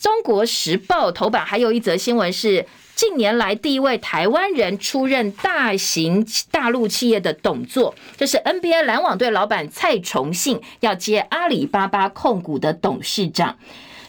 [0.02, 2.66] 《中国时报》头版还有一则新闻是。
[2.96, 13.58] 近年来第一位台湾人出任大型大陆企业的董座，这是 NBA 篮网队老板蔡崇信要接阿里巴巴控股的董事长。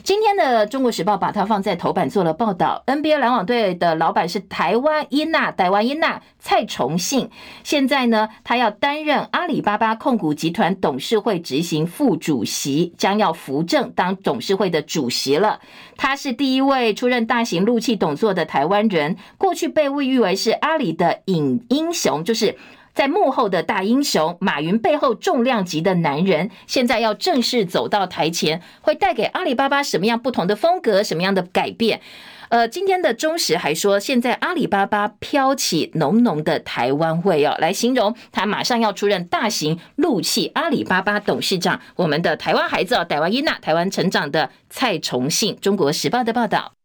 [0.08, 2.82] 今天的《中国时报》把它放在头版做了报道。
[2.88, 7.30] NBA 篮网队的老板是台湾伊纳，台湾伊纳蔡崇信。
[7.66, 15.60] 现在呢，他要担任阿里巴巴控股集团董事会执行副主席，将要扶正当董事会的主席了。
[15.98, 22.56] 他是第一位出任大型陆企董座的台湾人，过去被誉为是阿里的隐英雄，就是。
[22.98, 32.02] 在幕后的大英雄，马云背后重量级的男人，现在要正式走到台前，会带给阿里巴巴什么样不同的风格，什么样的改变？
[32.50, 46.77] 呃，今天的中时还说，现在阿里巴巴飘起浓浓的台湾味哦，来形容他马上要出任大型陆企阿里巴巴董事长，我们的台湾孩子哦，台湾伊娜，台湾成长的蔡崇信，中国时报的报道。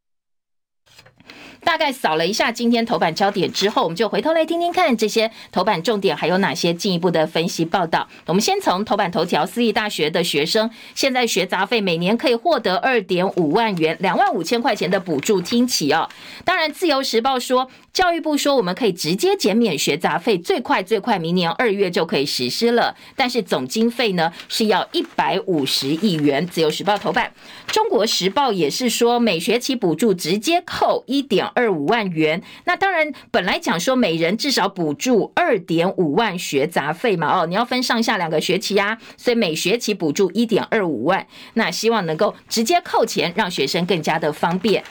[1.64, 8.06] 大概扫了一下今天头版焦点之后，我们就回头来听听看这些头版重点还有哪些进一步的分析报道。
[8.26, 16.08] 我们先从头版头条，私立大学的学生现在学杂费每年可以获得二点五万元，两万五千块钱的补助，听起哦。
[16.44, 22.96] 当然，自由时报说，教育部说我们可以直接减免学杂费，最快最快明年二月就可以实施了。
[23.14, 26.46] 但是总经费呢是要一百五十亿元。
[26.46, 27.32] 自由时报头版，
[27.68, 31.51] 中国时报也是说每学期补助直接扣一点。
[31.54, 44.82] 二五万元，那当然本来讲说每人至少补助二点五万学杂费嘛，哦，你要分上下两个学期啊，所以每学期补助一点二五万，那希望能够直接扣钱，让学生更加的方便。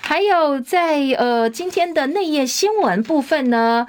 [0.00, 3.88] 还有在呃今天的内页新闻部分呢。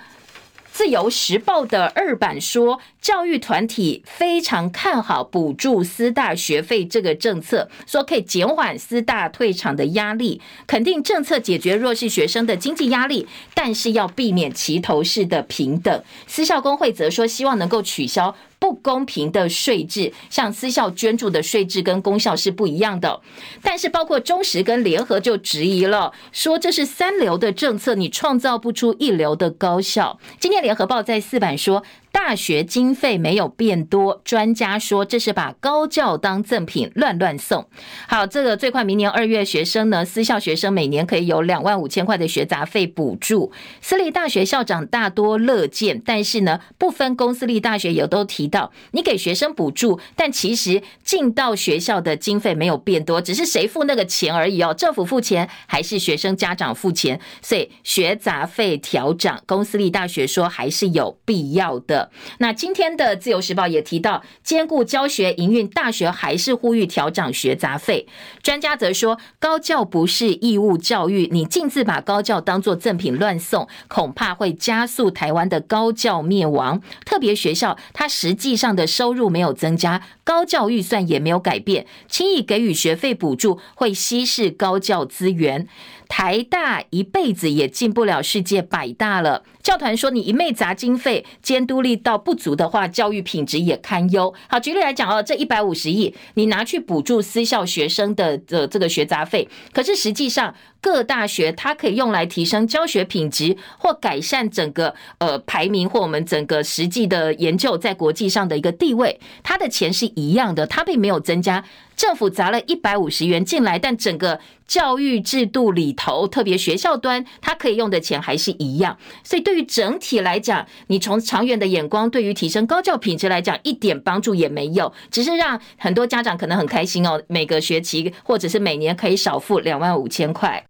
[0.71, 16.03] 自由时报的二版说，教育团体非常看好补助私大学费这个政策，说可以减缓私大退场的压力，肯定政策解决弱势学生的经济压力，但是要避免齐头式的平等。
[16.27, 18.35] 私校工会则说，希望能够取消。
[18.59, 23.21] 不公平的税制，像私校捐助的税制跟公校是不一样的。
[23.62, 30.19] 但是包括中实跟联合就质疑了，说这是三流的政策，你创造不出一流的高校。
[30.41, 31.83] 今天联合报在四版说。
[32.12, 37.67] 大学经费没有变多，专家说这是把高教当赠品乱乱送。
[38.08, 43.52] 好，这个最快明年二月，学生呢，私校学生每年可以有两万五千块的学杂费补助。
[43.82, 57.19] 私立大学校长大多乐见，但是呢，不分公私立大学也都提到，你给学生补助，但其实进到学校的经费没有变多，只是谁付那个钱而已哦，政府付钱还是学生家长付钱？
[57.41, 61.98] 所以学杂费调涨，公私立大学说还是有必要的。
[62.38, 68.07] 那今天的自由时报也提到，兼顾教学营运，大学还是呼吁调涨学杂费。
[68.41, 76.81] 专家则说，高教不是义务教育，你径自把高教当作赠品乱送，恐怕会加速台湾的高教灭亡。
[77.05, 85.67] 特别学校，它实际上的收入没有增加，高教预算也没有改变，轻易给予学费补助会稀释高教资源。
[86.10, 89.43] 台大一辈子也进不了世界百大了。
[89.62, 94.34] 教团说，你一昧砸经费，监督力道不足的话，教育品质也堪忧。
[94.48, 111.63] 好，举例来讲哦，这一百五十亿，你拿去补助私校学生的的这个学杂费，可是实际上各大学它可以用来提升教学品质或改善整个呃排名或我们整个实际的研究在国际上的一个地位，它的钱是一样的，它并没有增加。
[111.95, 118.97] 政府砸了一百五十元进来，但整个教育制度里头，特别学校端，它可以用的钱还是一样。
[119.21, 130.68] 所以对于整体来讲，你从长远的眼光，对于提升高教品质来讲，一点帮助也没有，只是让很多家长可能很开心哦，每个学期或者是每年可以少付两万五千块。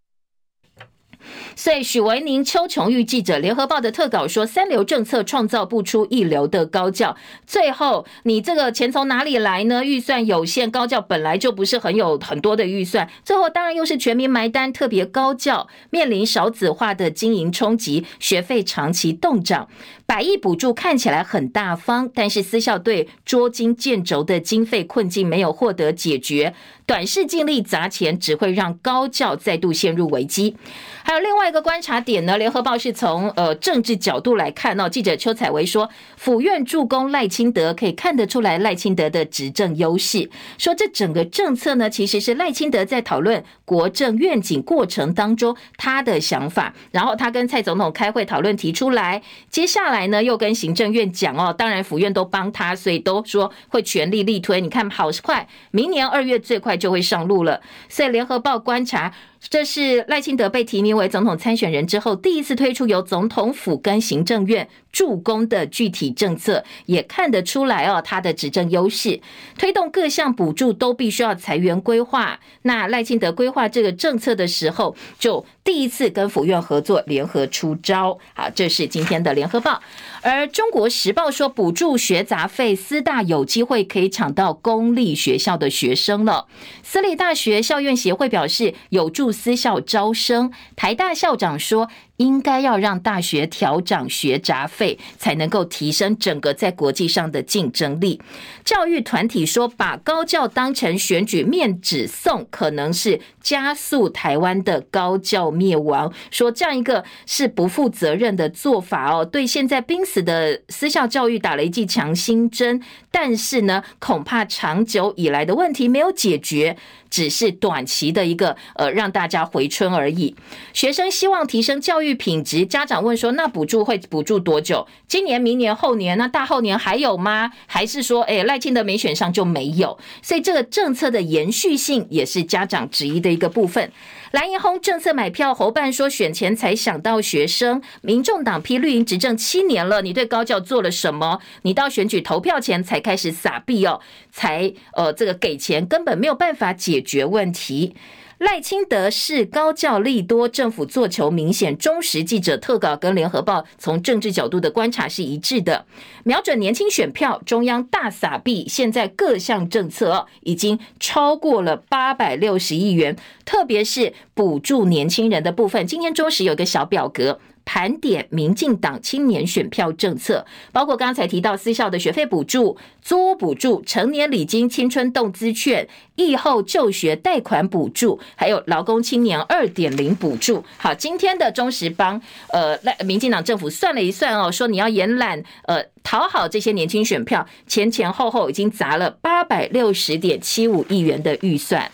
[1.59, 7.17] 所以许维宁、邱琼玉记者，联合报的特稿说，三流政策创造不出一流的高教。
[7.45, 9.83] 最后，你这个钱从哪里来呢？
[9.83, 13.09] 预算有限，高教本来就不是很有很多的预算。
[13.25, 19.67] 最后，当然又是全民埋单，特别高教面临少子化的经营冲击，学费长期冻涨。
[20.05, 26.55] 百亿补助看起来很大方，但是私校对捉襟见肘的经费困境没有获得解决，
[26.89, 30.55] 短视尽力砸钱只会让高教再度陷入危机。
[31.03, 35.87] 还有另外一个观察点呢，联合报是从呃政治角度来看哦，记者邱采薇说，
[36.17, 40.27] 府院助攻赖清德可以看得出来赖清德的执政优势，
[40.57, 49.21] 说这整个政策呢其实是赖清德在讨论国政愿景过程当中他的想法，然后他跟蔡总统开会讨论提出来，
[49.51, 49.99] 接下来。
[49.99, 54.61] 来呢，又跟行政院讲哦，当然府院都帮他，所以都说会全力力推。
[54.61, 57.61] 你看，好快，明年二月最快就会上路了。
[57.87, 59.13] 所以联合报观察。
[59.47, 69.21] 这是赖清德被提名为总统参选人之后，第一次推出由总统府跟行政院助攻的具体政策，也看得出来哦，他的执政优势。
[69.57, 72.39] 推动各项补助都必须要裁员规划。
[72.63, 78.19] 那赖清德规划这个政策的时候，就第一次跟府院合作，联合出招。
[78.33, 79.81] 好，这是今天的联合报。
[80.21, 86.47] 而中国时报说，补助学杂费，私大有机会可以抢到公立学校的学生了。
[86.83, 90.51] 私立大学校院协会表示，有助私校招生。
[90.75, 98.21] 台大校长说，应该要让大学调涨学杂费，才能够提升整个在国际上的竞争力。
[98.63, 106.13] 教育团体说，把高教当成选举面纸送，可能是加速台湾的高教灭亡。
[106.29, 112.81] 说这样一个是不负责任的做法哦，对现在濒死的私校教育打了一剂强心针。
[113.11, 116.77] 但是呢，恐怕长久以来的问题没有解决。
[117.09, 120.35] 只是短期的一个呃，让大家回春而已。
[120.73, 124.87] 学生希望提升教育品质，家长问说：“那补助会补助多久？
[125.07, 126.17] 今年、明年、后年？
[126.17, 127.51] 那大后年还有吗？
[127.65, 129.97] 还是说，哎，赖清德没选上就没有？
[130.21, 133.91] 所以这个政策的延续性也是家长质疑的一个部分。”
[134.31, 141.39] 蓝营轰政策买票，侯办说选前才想到学生，民众党批绿营执政七年了，你对高教做了什么？
[141.63, 143.99] 你到选举投票前才开始撒币哦，
[144.31, 147.95] 才呃这个给钱，根本没有办法解决问题。
[148.39, 151.77] 赖清德是高教利多，政府做球明显。
[151.77, 155.85] 中时记者特稿跟联合报从政治角度的观察是一致的，
[156.23, 165.85] 瞄准年轻选票，中央大撒币，现在各项政策已经超过了八百六十亿元，特别是补助年轻人的部分。
[165.85, 167.41] 今天中时有个小表格。
[167.69, 180.65] 盘点民进党青年选票政策，包括刚才提到私校的学费补助、租屋补助、成年礼金、青春动资券、疫后就学贷款补助，还有劳工青年二点零补助。
[180.77, 191.91] 好，今天的中时帮呃，民进党政府算了一算哦，说你要延揽呃讨好这些年轻选票，前前后后已经砸了八百六十点七五亿元的预算。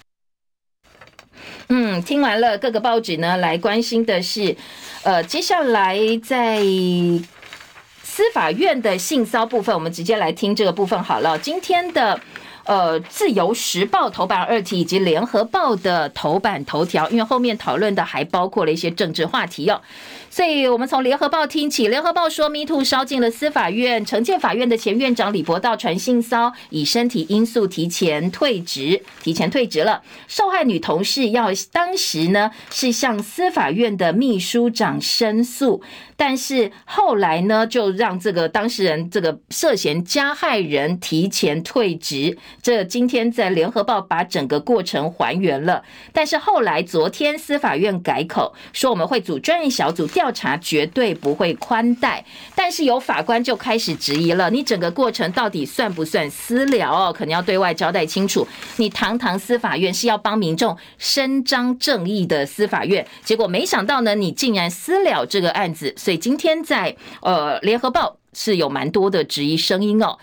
[1.70, 4.56] 嗯，听完了各个报纸呢，来关心的是。
[5.04, 6.60] 呃，接下来在
[8.02, 11.38] 司法院的性骚部分，我们直接来听这个部分好了。
[11.38, 12.20] 今天的
[12.64, 19.80] 呃，《自由时报》头版二题以及《联合报》的头版头条，因为后面讨论的还包括了一些政治话题哦。
[20.36, 30.02] 所以我们从联合报听起，联合报说，MeToo 烧进了司法院，惩戒法院的前院长李博道传性骚，以身体因素提前退职，提前退职了。
[30.28, 35.82] 受害女同事要当时呢是向司法院的秘书长申诉，
[36.18, 42.38] 但是后来呢就让这个当事人这个涉嫌加害人提前退职。
[42.62, 50.25] 这今天在联合报把整个过程还原了，但是后来昨天司法院改口说，我们会组专业小组调。
[50.26, 52.26] 调查绝对不会宽待。
[52.56, 57.14] 但是有法官就开始质疑了，你整个过程到底算不算私了哦？
[57.16, 58.48] 可能要对外交代清楚。
[58.78, 65.94] 你堂堂司法院是要帮民众伸张正义的司法院，结果没想到呢，你竟然私了这个案子。
[65.96, 70.18] 所以今天在呃联合报是有蛮多的质疑声音哦。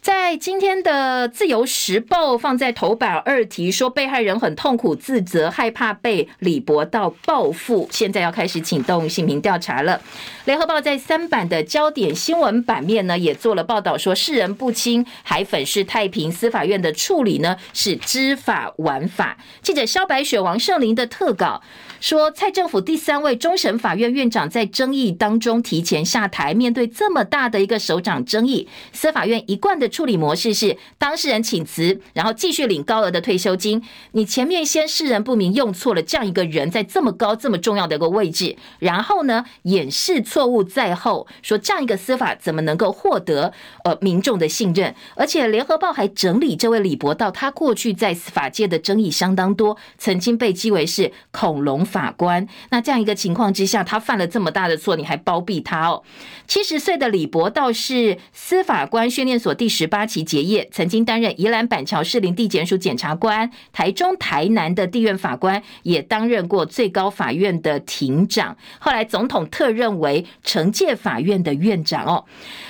[0.00, 10.00] 在今天的《自由时报》放在头版二题说，被害人很痛苦、自责、害怕被李博到报复，现在要开始启动姓名调查了。
[10.48, 19.36] 联合报在三版的焦点新闻版面呢，也做了报道说，世人不清，还粉饰太平司法院的处理呢是知法玩法。
[19.60, 21.60] 记者萧白雪、王胜林的特稿。
[22.00, 33.82] 说蔡政府第三位终审法院院长在争议当中提前下台，面对这么大的一个首长争议，司法院一贯的处理模式是当事人请辞，然后继续领高额的退休金。
[34.12, 44.94] 你前面先世人不明，用错了这样一个人在这么高这么重要的一个位置，然后呢掩饰错错误在后，说这样一个司法怎么能够获得呃民众的信任？
[45.16, 51.84] 而且联合报还整理这位李博道，他过去在司法界的争议相当多，曾经被讥为是恐龙。
[51.88, 56.02] 法官，那这样一个情况之下，他犯了这么大的错，你还包庇他哦？
[56.46, 72.24] 七十岁的李博道是司法官训练所第十八期结业，曾经担任宜兰板桥士林地检署检察官，台中、台南的地院法官，也担任过最高法院的庭长，后来总统特认为惩戒法院的院长哦。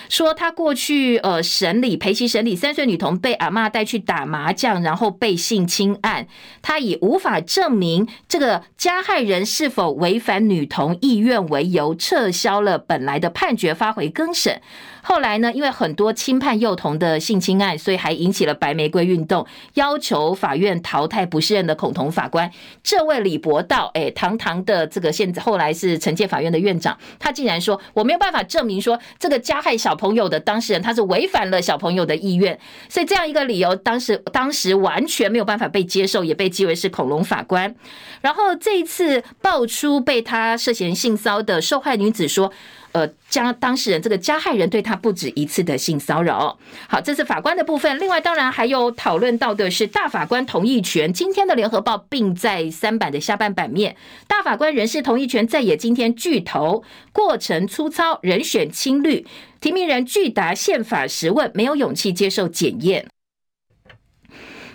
[0.09, 6.27] 说他过去呃审理陪其审理三岁女童被阿嬷带去打麻将，然后被性侵案，
[6.63, 14.63] 他以无法证明这个加害人是否违反女童意愿为由，撤销了本来的判决，发回更审。
[15.09, 22.51] 后来呢，因为很多轻判幼童的性侵案，所以还引起了白玫瑰运动，要求法院淘汰不适任的恐同法官。
[22.83, 37.75] 这位李博道，哎，堂堂的这个现在后来是惩戒法院的院长，他竟然说我没有办法证明说这个加害小朋友的当事人他是违反了小朋友的意愿，所以这样一个理由，当时当时完全没有办法被接受，也被记为是恐龙法官。
[38.21, 42.53] 然后这一次爆出被他涉嫌性骚的受害女子说。
[42.99, 46.59] 呃，加当事人这个加害人对他不止一次的性骚扰。
[46.89, 47.97] 好，这是法官的部分。
[48.01, 51.13] 另外，当然还有讨论到的是大法官同意权。
[51.13, 53.95] 今天的联合报并在三版的下半版面，
[54.27, 55.77] 大法官人事同意权在野。
[55.77, 56.83] 今天巨头
[57.13, 59.25] 过程粗糙，人选青绿，
[59.61, 63.07] 提名人拒答宪法实问，没有勇气接受检验。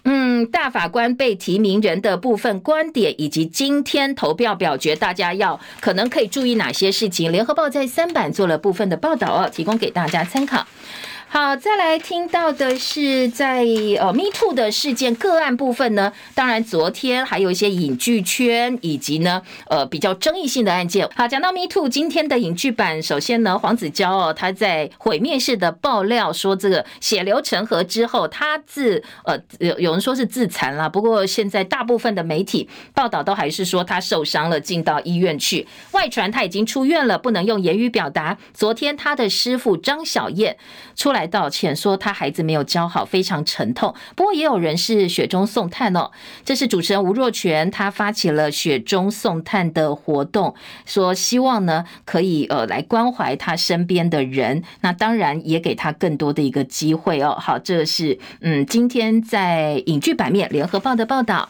[0.06, 7.32] 嗯，大法官被提名人的部分观点，以及今天投票表决，大家要可能可以注意哪些事情？
[7.32, 10.68] 联合报在三版做了部分的报道哦，提供给大家参考。
[11.34, 13.66] 好，再来听到的是在
[14.00, 21.10] 呃 Me Too 的事件个案部分呢，当然昨天还有一些影剧圈以及呢呃比较争议性的案件。
[21.16, 35.68] 好，讲到 Me Too，今天的影剧版，首先呢黄子佼哦，他在毁灭式的爆料说，这个血流成河之后，他自呃有有人说是自残了，不过现在大部分的媒体报道都还是说他受伤了，进到医院去。
[35.94, 38.38] 外传他已经出院了，不能用言语表达。
[38.54, 40.56] 昨天他的师傅张小燕
[40.96, 41.23] 出来。
[41.28, 43.94] 道歉说他孩子没有教好，非常沉痛。
[44.16, 46.12] 不过也有人是雪中送炭哦。
[46.46, 50.56] 这是主持人吴若权，他发起了雪中送炭的活动，
[50.86, 54.64] 说希望呢可以呃来关怀他身边的人。
[54.82, 57.38] 那当然也给他更多的一个机会哦。
[57.40, 61.50] 好，这是嗯今天在影剧版面联合报的报道。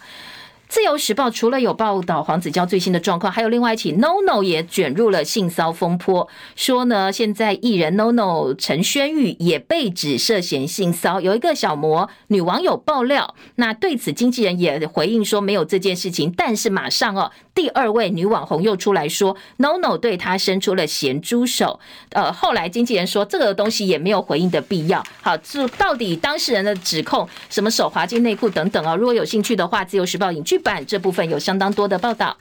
[0.73, 21.79] 自由时报除了有报道黄子佼最新的状况，还有另外一起 NONO 也卷入了性骚风波，说呢，现在艺人 NONO 陈轩玉也被指涉嫌性骚，有一个小模女网友爆料，那对此经纪人也回应说没有这件事情，但是马上哦，第二位女网红又出来说 NONO 对她伸出了咸猪手，
[22.13, 25.03] 呃，后来经纪人说这个东西也没有回应的必要。
[25.21, 28.95] 好，这到底当事人的指控什么手滑进内裤等等啊？
[28.95, 32.37] 如果有兴趣的话，自由时报影剧版这部分有相当多的报道。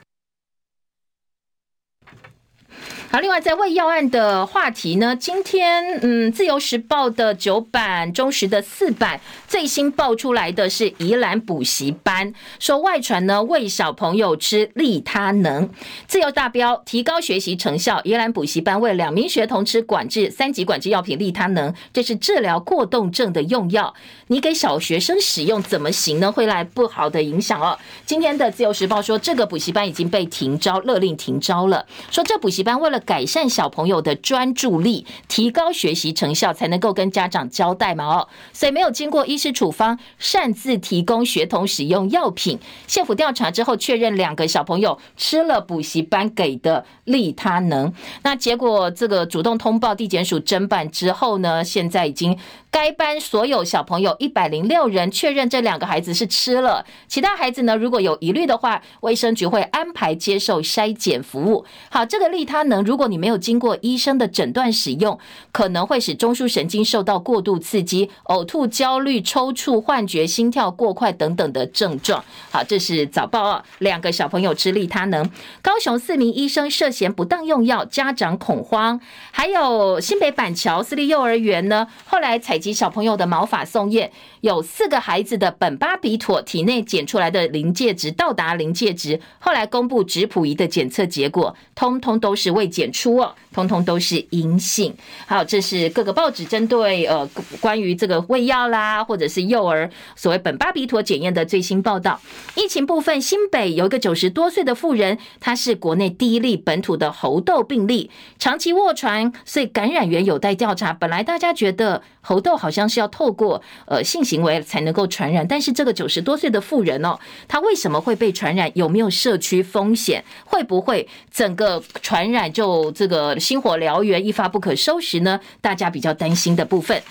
[3.13, 15.69] 好，另外在喂药案的话题呢，今天嗯，自由时报的九版、中时的四版最新爆出来的是宜兰补习班，说外传呢喂小朋友吃利他能，
[16.07, 23.93] 自由大标提高学习成效，宜兰补习班喂两名学童吃管制三级管制药品利他能，这是治疗过动症的用药，
[24.25, 26.31] 你给小学生使用怎么行呢？
[26.31, 27.77] 会来不好的影响哦。
[28.07, 38.27] 今天的自由时报说，这个补习班已经被停招，勒令停招了，说这补习班为了改善小朋友的专注力，提高学习成效，才能够跟家长交代嘛哦。
[38.51, 42.59] 所以没有经过医师处方，擅自提供学童使用药品。
[42.87, 47.93] 县府调查之后确认，两个小朋友吃了补习班给的利他能。
[48.23, 52.37] 那结果这个主动通报地检署侦办之后呢，现在已经。
[52.73, 61.63] 该班所有小朋友一百零六人确认这两个孩子是吃了，其他孩子呢，如果有疑虑的话，卫生局会安排接受筛检服务。
[61.91, 65.19] 好，这个利他能，如如果你没有经过医生的诊断使用，
[65.51, 72.23] 可能会使中枢神经受到过度刺激，呕吐、焦虑、抽搐、幻觉、心跳过快等等的症状。
[72.49, 75.29] 好，这是早报啊，两个小朋友吃利他能。
[75.61, 78.99] 高雄四名医生涉嫌不当用药，家长恐慌。
[79.31, 82.63] 还有新北板桥私立幼儿园呢，后来采。
[82.63, 94.91] 集小朋友的毛发送验，有四个孩子的苯巴比妥体内检出来的临界值到达临界值，后来公布质谱仪的检测结果，通通都是未检出哦，通通都是阴性。
[95.27, 97.25] 好，这是各个报纸针对呃
[97.61, 102.19] 关于这个喂药啦，或者是幼儿所谓苯巴比妥检验的最新报道。
[102.55, 110.91] 疫情部分，新北有一个九十多岁的妇人，她是国内第一例本土的猴痘病例，长期卧床，所以感染源有待调查。
[110.91, 112.57] 本来大家觉得猴痘。
[112.63, 118.71] 好像是要透过呃性行为才能够传染，但是这个九十多岁的妇人哦，她为什么会被传染？
[118.75, 120.23] 有没有社区风险？
[120.45, 125.39] 会不会整个传染就这个星火燎原，一发不可收拾呢？
[125.61, 127.03] 大家比较担心的部分。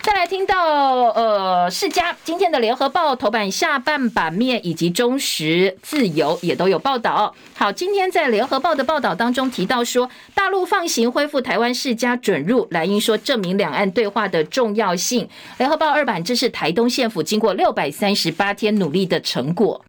[0.00, 7.32] 再来听到呃，世家今天的联合报头版下半版面以及中时自由也都有报道。
[7.54, 15.28] 好，今天在联合报的报道当中提到说，大陆放行恢复台湾世家准入，莱茵说证明两岸对话的重要性。
[15.58, 19.84] 联合报二版，这是台东县府经过六百三十八天努力的成果。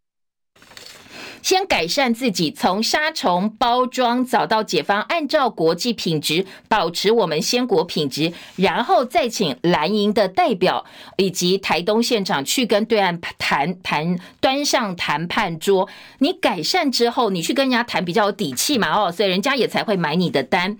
[1.44, 10.86] 先改善自己，从杀虫包装找到解方，按照国际品质保持我们鲜果品质，然后再请蓝营的代表
[11.18, 15.90] 以及台东县长去跟对岸谈谈，端上谈判桌。
[16.20, 18.90] 你改善之后，你去跟人家谈比较有底气嘛？
[18.96, 20.78] 哦，所以人家也才会买你的单。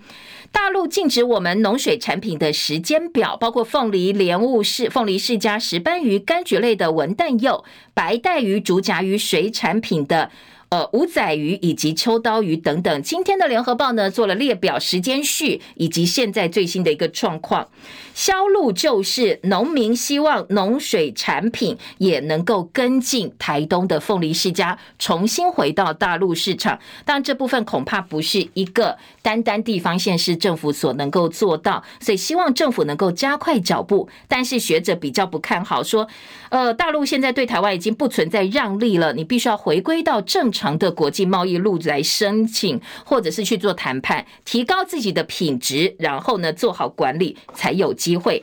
[0.50, 10.30] 大陆禁止我们农水产品的时间表，包括凤梨、莲雾、是凤梨世家、石斑鱼、柑橘类的文旦柚、白带鱼、竹荚鱼、水产品的。
[10.74, 17.68] 呃，五仔鱼以及秋刀鱼等等，今天的联合报呢做了列表，时间序以及现在最新的一个状况。
[18.12, 26.76] 销路就是农民希望农水产品也能够跟进台东的凤梨世家，重新回到大陆市场。
[27.04, 34.08] 当，这部分恐怕不是一个单单地方县市政府所能够做到，所以希望政府能够加快脚步。
[34.26, 36.08] 但是学者比较不看好，说，
[36.48, 40.63] 呃，大陆现在对台湾已经不存在让利了，你必须要回归到正常。
[40.64, 48.42] 长的国际贸易路来申请，或者是去做谈判，提高自己的品质，然后呢做好管理，才有机会。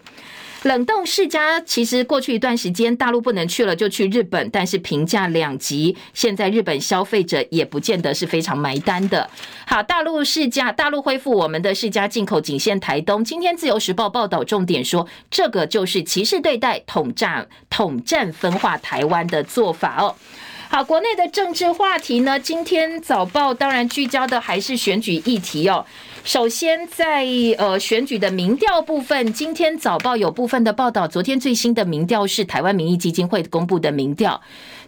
[0.62, 5.98] 冷冻世家其实过去一段时间大陆不能去了，就去日本，但是评价两极。
[6.14, 9.28] 现在日本消费者也不见得是非常买单的。
[9.66, 13.24] 好，大陆世家，大陆恢复我们的世家进口仅限台东。
[13.24, 20.16] 今天自由时报报道重点说，这个就是歧视对待、统战、统战分化台湾的做法哦。
[20.72, 22.40] 好，国内的政治话题呢？
[22.40, 25.86] 今天早报当然聚焦的还是选举议题哦。
[26.24, 27.26] 首先在
[27.58, 34.40] 呃选举的民调部分，今天早报有部分的报道，昨天最新的民调是台湾民意基金会公布的民调。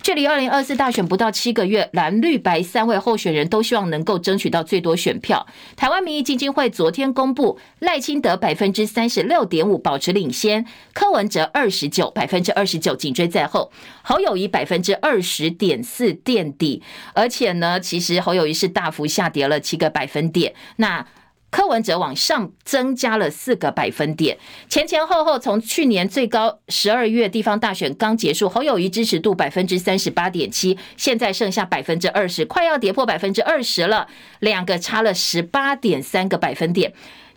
[0.04, 5.48] 距离二零二四大选不到七个月，蓝绿白三位候选人都希望能够争取到最多选票。
[5.78, 16.84] 台湾民意基金会昨天公布，赖清德百分之三十六点五保持领先，柯文哲二十九百分之二十九紧追在后，侯友宜百分之二十点四垫底，
[17.14, 20.54] 而且呢，其实侯友宜是大幅下跌了七个百分点。
[20.76, 21.08] 那
[21.54, 34.08] 柯文哲往上增加了四个百分点，前前后后从去年最高十二月地方大选刚结束，侯友谊支持度百分之三十八点七，现在剩下百分之二十，快要跌破百分之二十了，
[34.40, 36.92] 两个差了十八点三个百分点。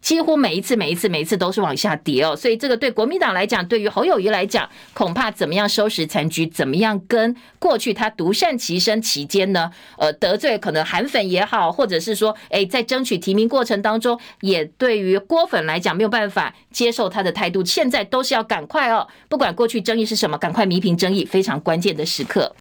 [0.06, 9.72] 几乎每一次、每一次、每一次都是往下跌哦，所以这个对国民党来讲，对于侯友宜来讲，恐怕怎么样收拾残局，怎么样跟过去他独善其身期间呢？
[9.98, 22.54] 呃，得罪可能韩粉也好，或者是说，哎，在争取提名过程当中，也对于郭粉来讲没有办法接受他的态度，现在都是要赶快哦，不管过去争议是什么，赶快弥平争议，非常关键的时刻。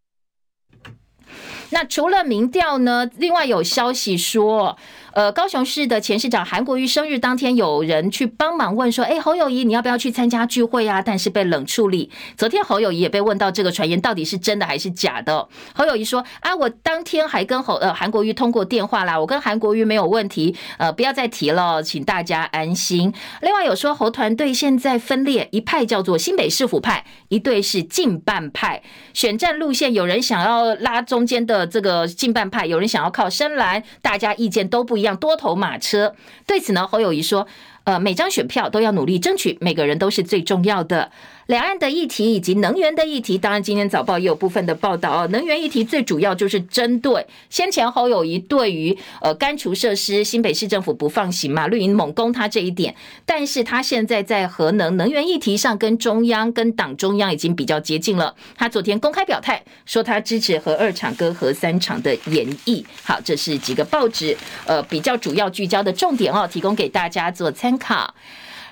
[1.70, 4.76] 那除了民调呢，另外有消息说。
[5.16, 12.12] 呃，高雄市的前市长韩国瑜生日当天，有人去帮忙问说：“哎，侯友宜，你要不要去参加聚会啊？”但是被冷处理。
[12.36, 15.48] 昨天侯友宜也被问到这个传言到底是真的还是假的。
[15.74, 35.05] 侯友宜说：“啊，我当天还跟侯呃韩国瑜通过电话啦，我跟韩国瑜没有问题，呃，不要再提了，请大家安心。”另外有说侯团队现在分裂，一派叫做新北市府派，一队是近办派，选战路线有人想要拉中间的这个近办派，有人想要靠深蓝，大家意见都不一。
[35.14, 36.16] 多头马车，
[36.48, 37.46] 对此呢，侯友谊说。
[37.86, 41.12] 呃，每张选票都要努力争取，每个人都是最重要的。
[41.46, 45.28] 两岸的议题以及能源的议题，当然今天早报也有部分的报道哦。
[45.28, 52.96] 能源议题最主要就是针对先前侯友宜对于呃干除设施，新北市政府不放行嘛，绿营猛攻他这一点，
[53.28, 58.36] 但是他现在在核能能源议题上跟中央跟党中央已经比较接近了。
[58.58, 62.84] 他昨天公开表态说，他支持核二厂跟核三厂的延役。
[63.04, 68.14] 好，这是几个报纸呃比较主要聚焦的重点哦，提供给大家做参考。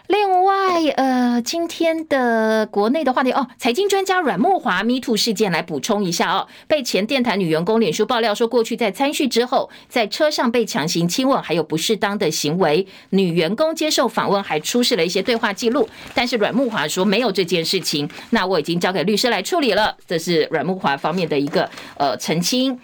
[0.08, 12.86] 另外，呃，今天的国内的话题哦，财经专家阮慕华 Me Too 事件来补充一下哦，被前电台女员工脸书爆料说，过去在参叙之后，在车上被强行亲吻，还有不适当的行为。
[13.12, 19.96] 女员工接受访问还出示了一些对话记录，但是阮慕华说没有这件事情，那我已经交给律师来处理了。
[20.06, 22.78] 这是阮慕华方面的一个呃澄清。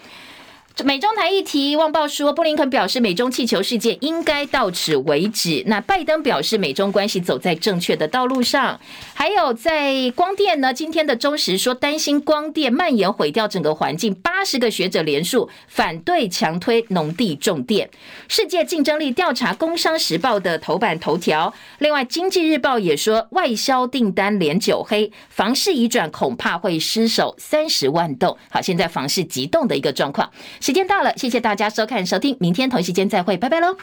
[0.84, 5.64] 美中台议题，旺报说，布林肯表示，美中气球事件应该到此为止。
[5.66, 8.80] 那拜登表示，美中关系走在正确的道路上。
[9.14, 14.14] 还有在光电呢，今天的中时说，担心光电蔓延毁掉整个环境。
[14.16, 17.90] 八十个学者联署反对强推农地种电。
[18.30, 21.54] 世界竞争力调查，工商时报的头版头条。
[21.80, 28.38] 另外，经济日报也说，外销订单连九黑，房市移转恐怕会失守三十万栋。
[28.50, 30.32] 好，现在房市急冻的一个状况。
[30.70, 33.76] 时间到了，谢谢大家收看收听，明天同一时间再会，拜拜喽。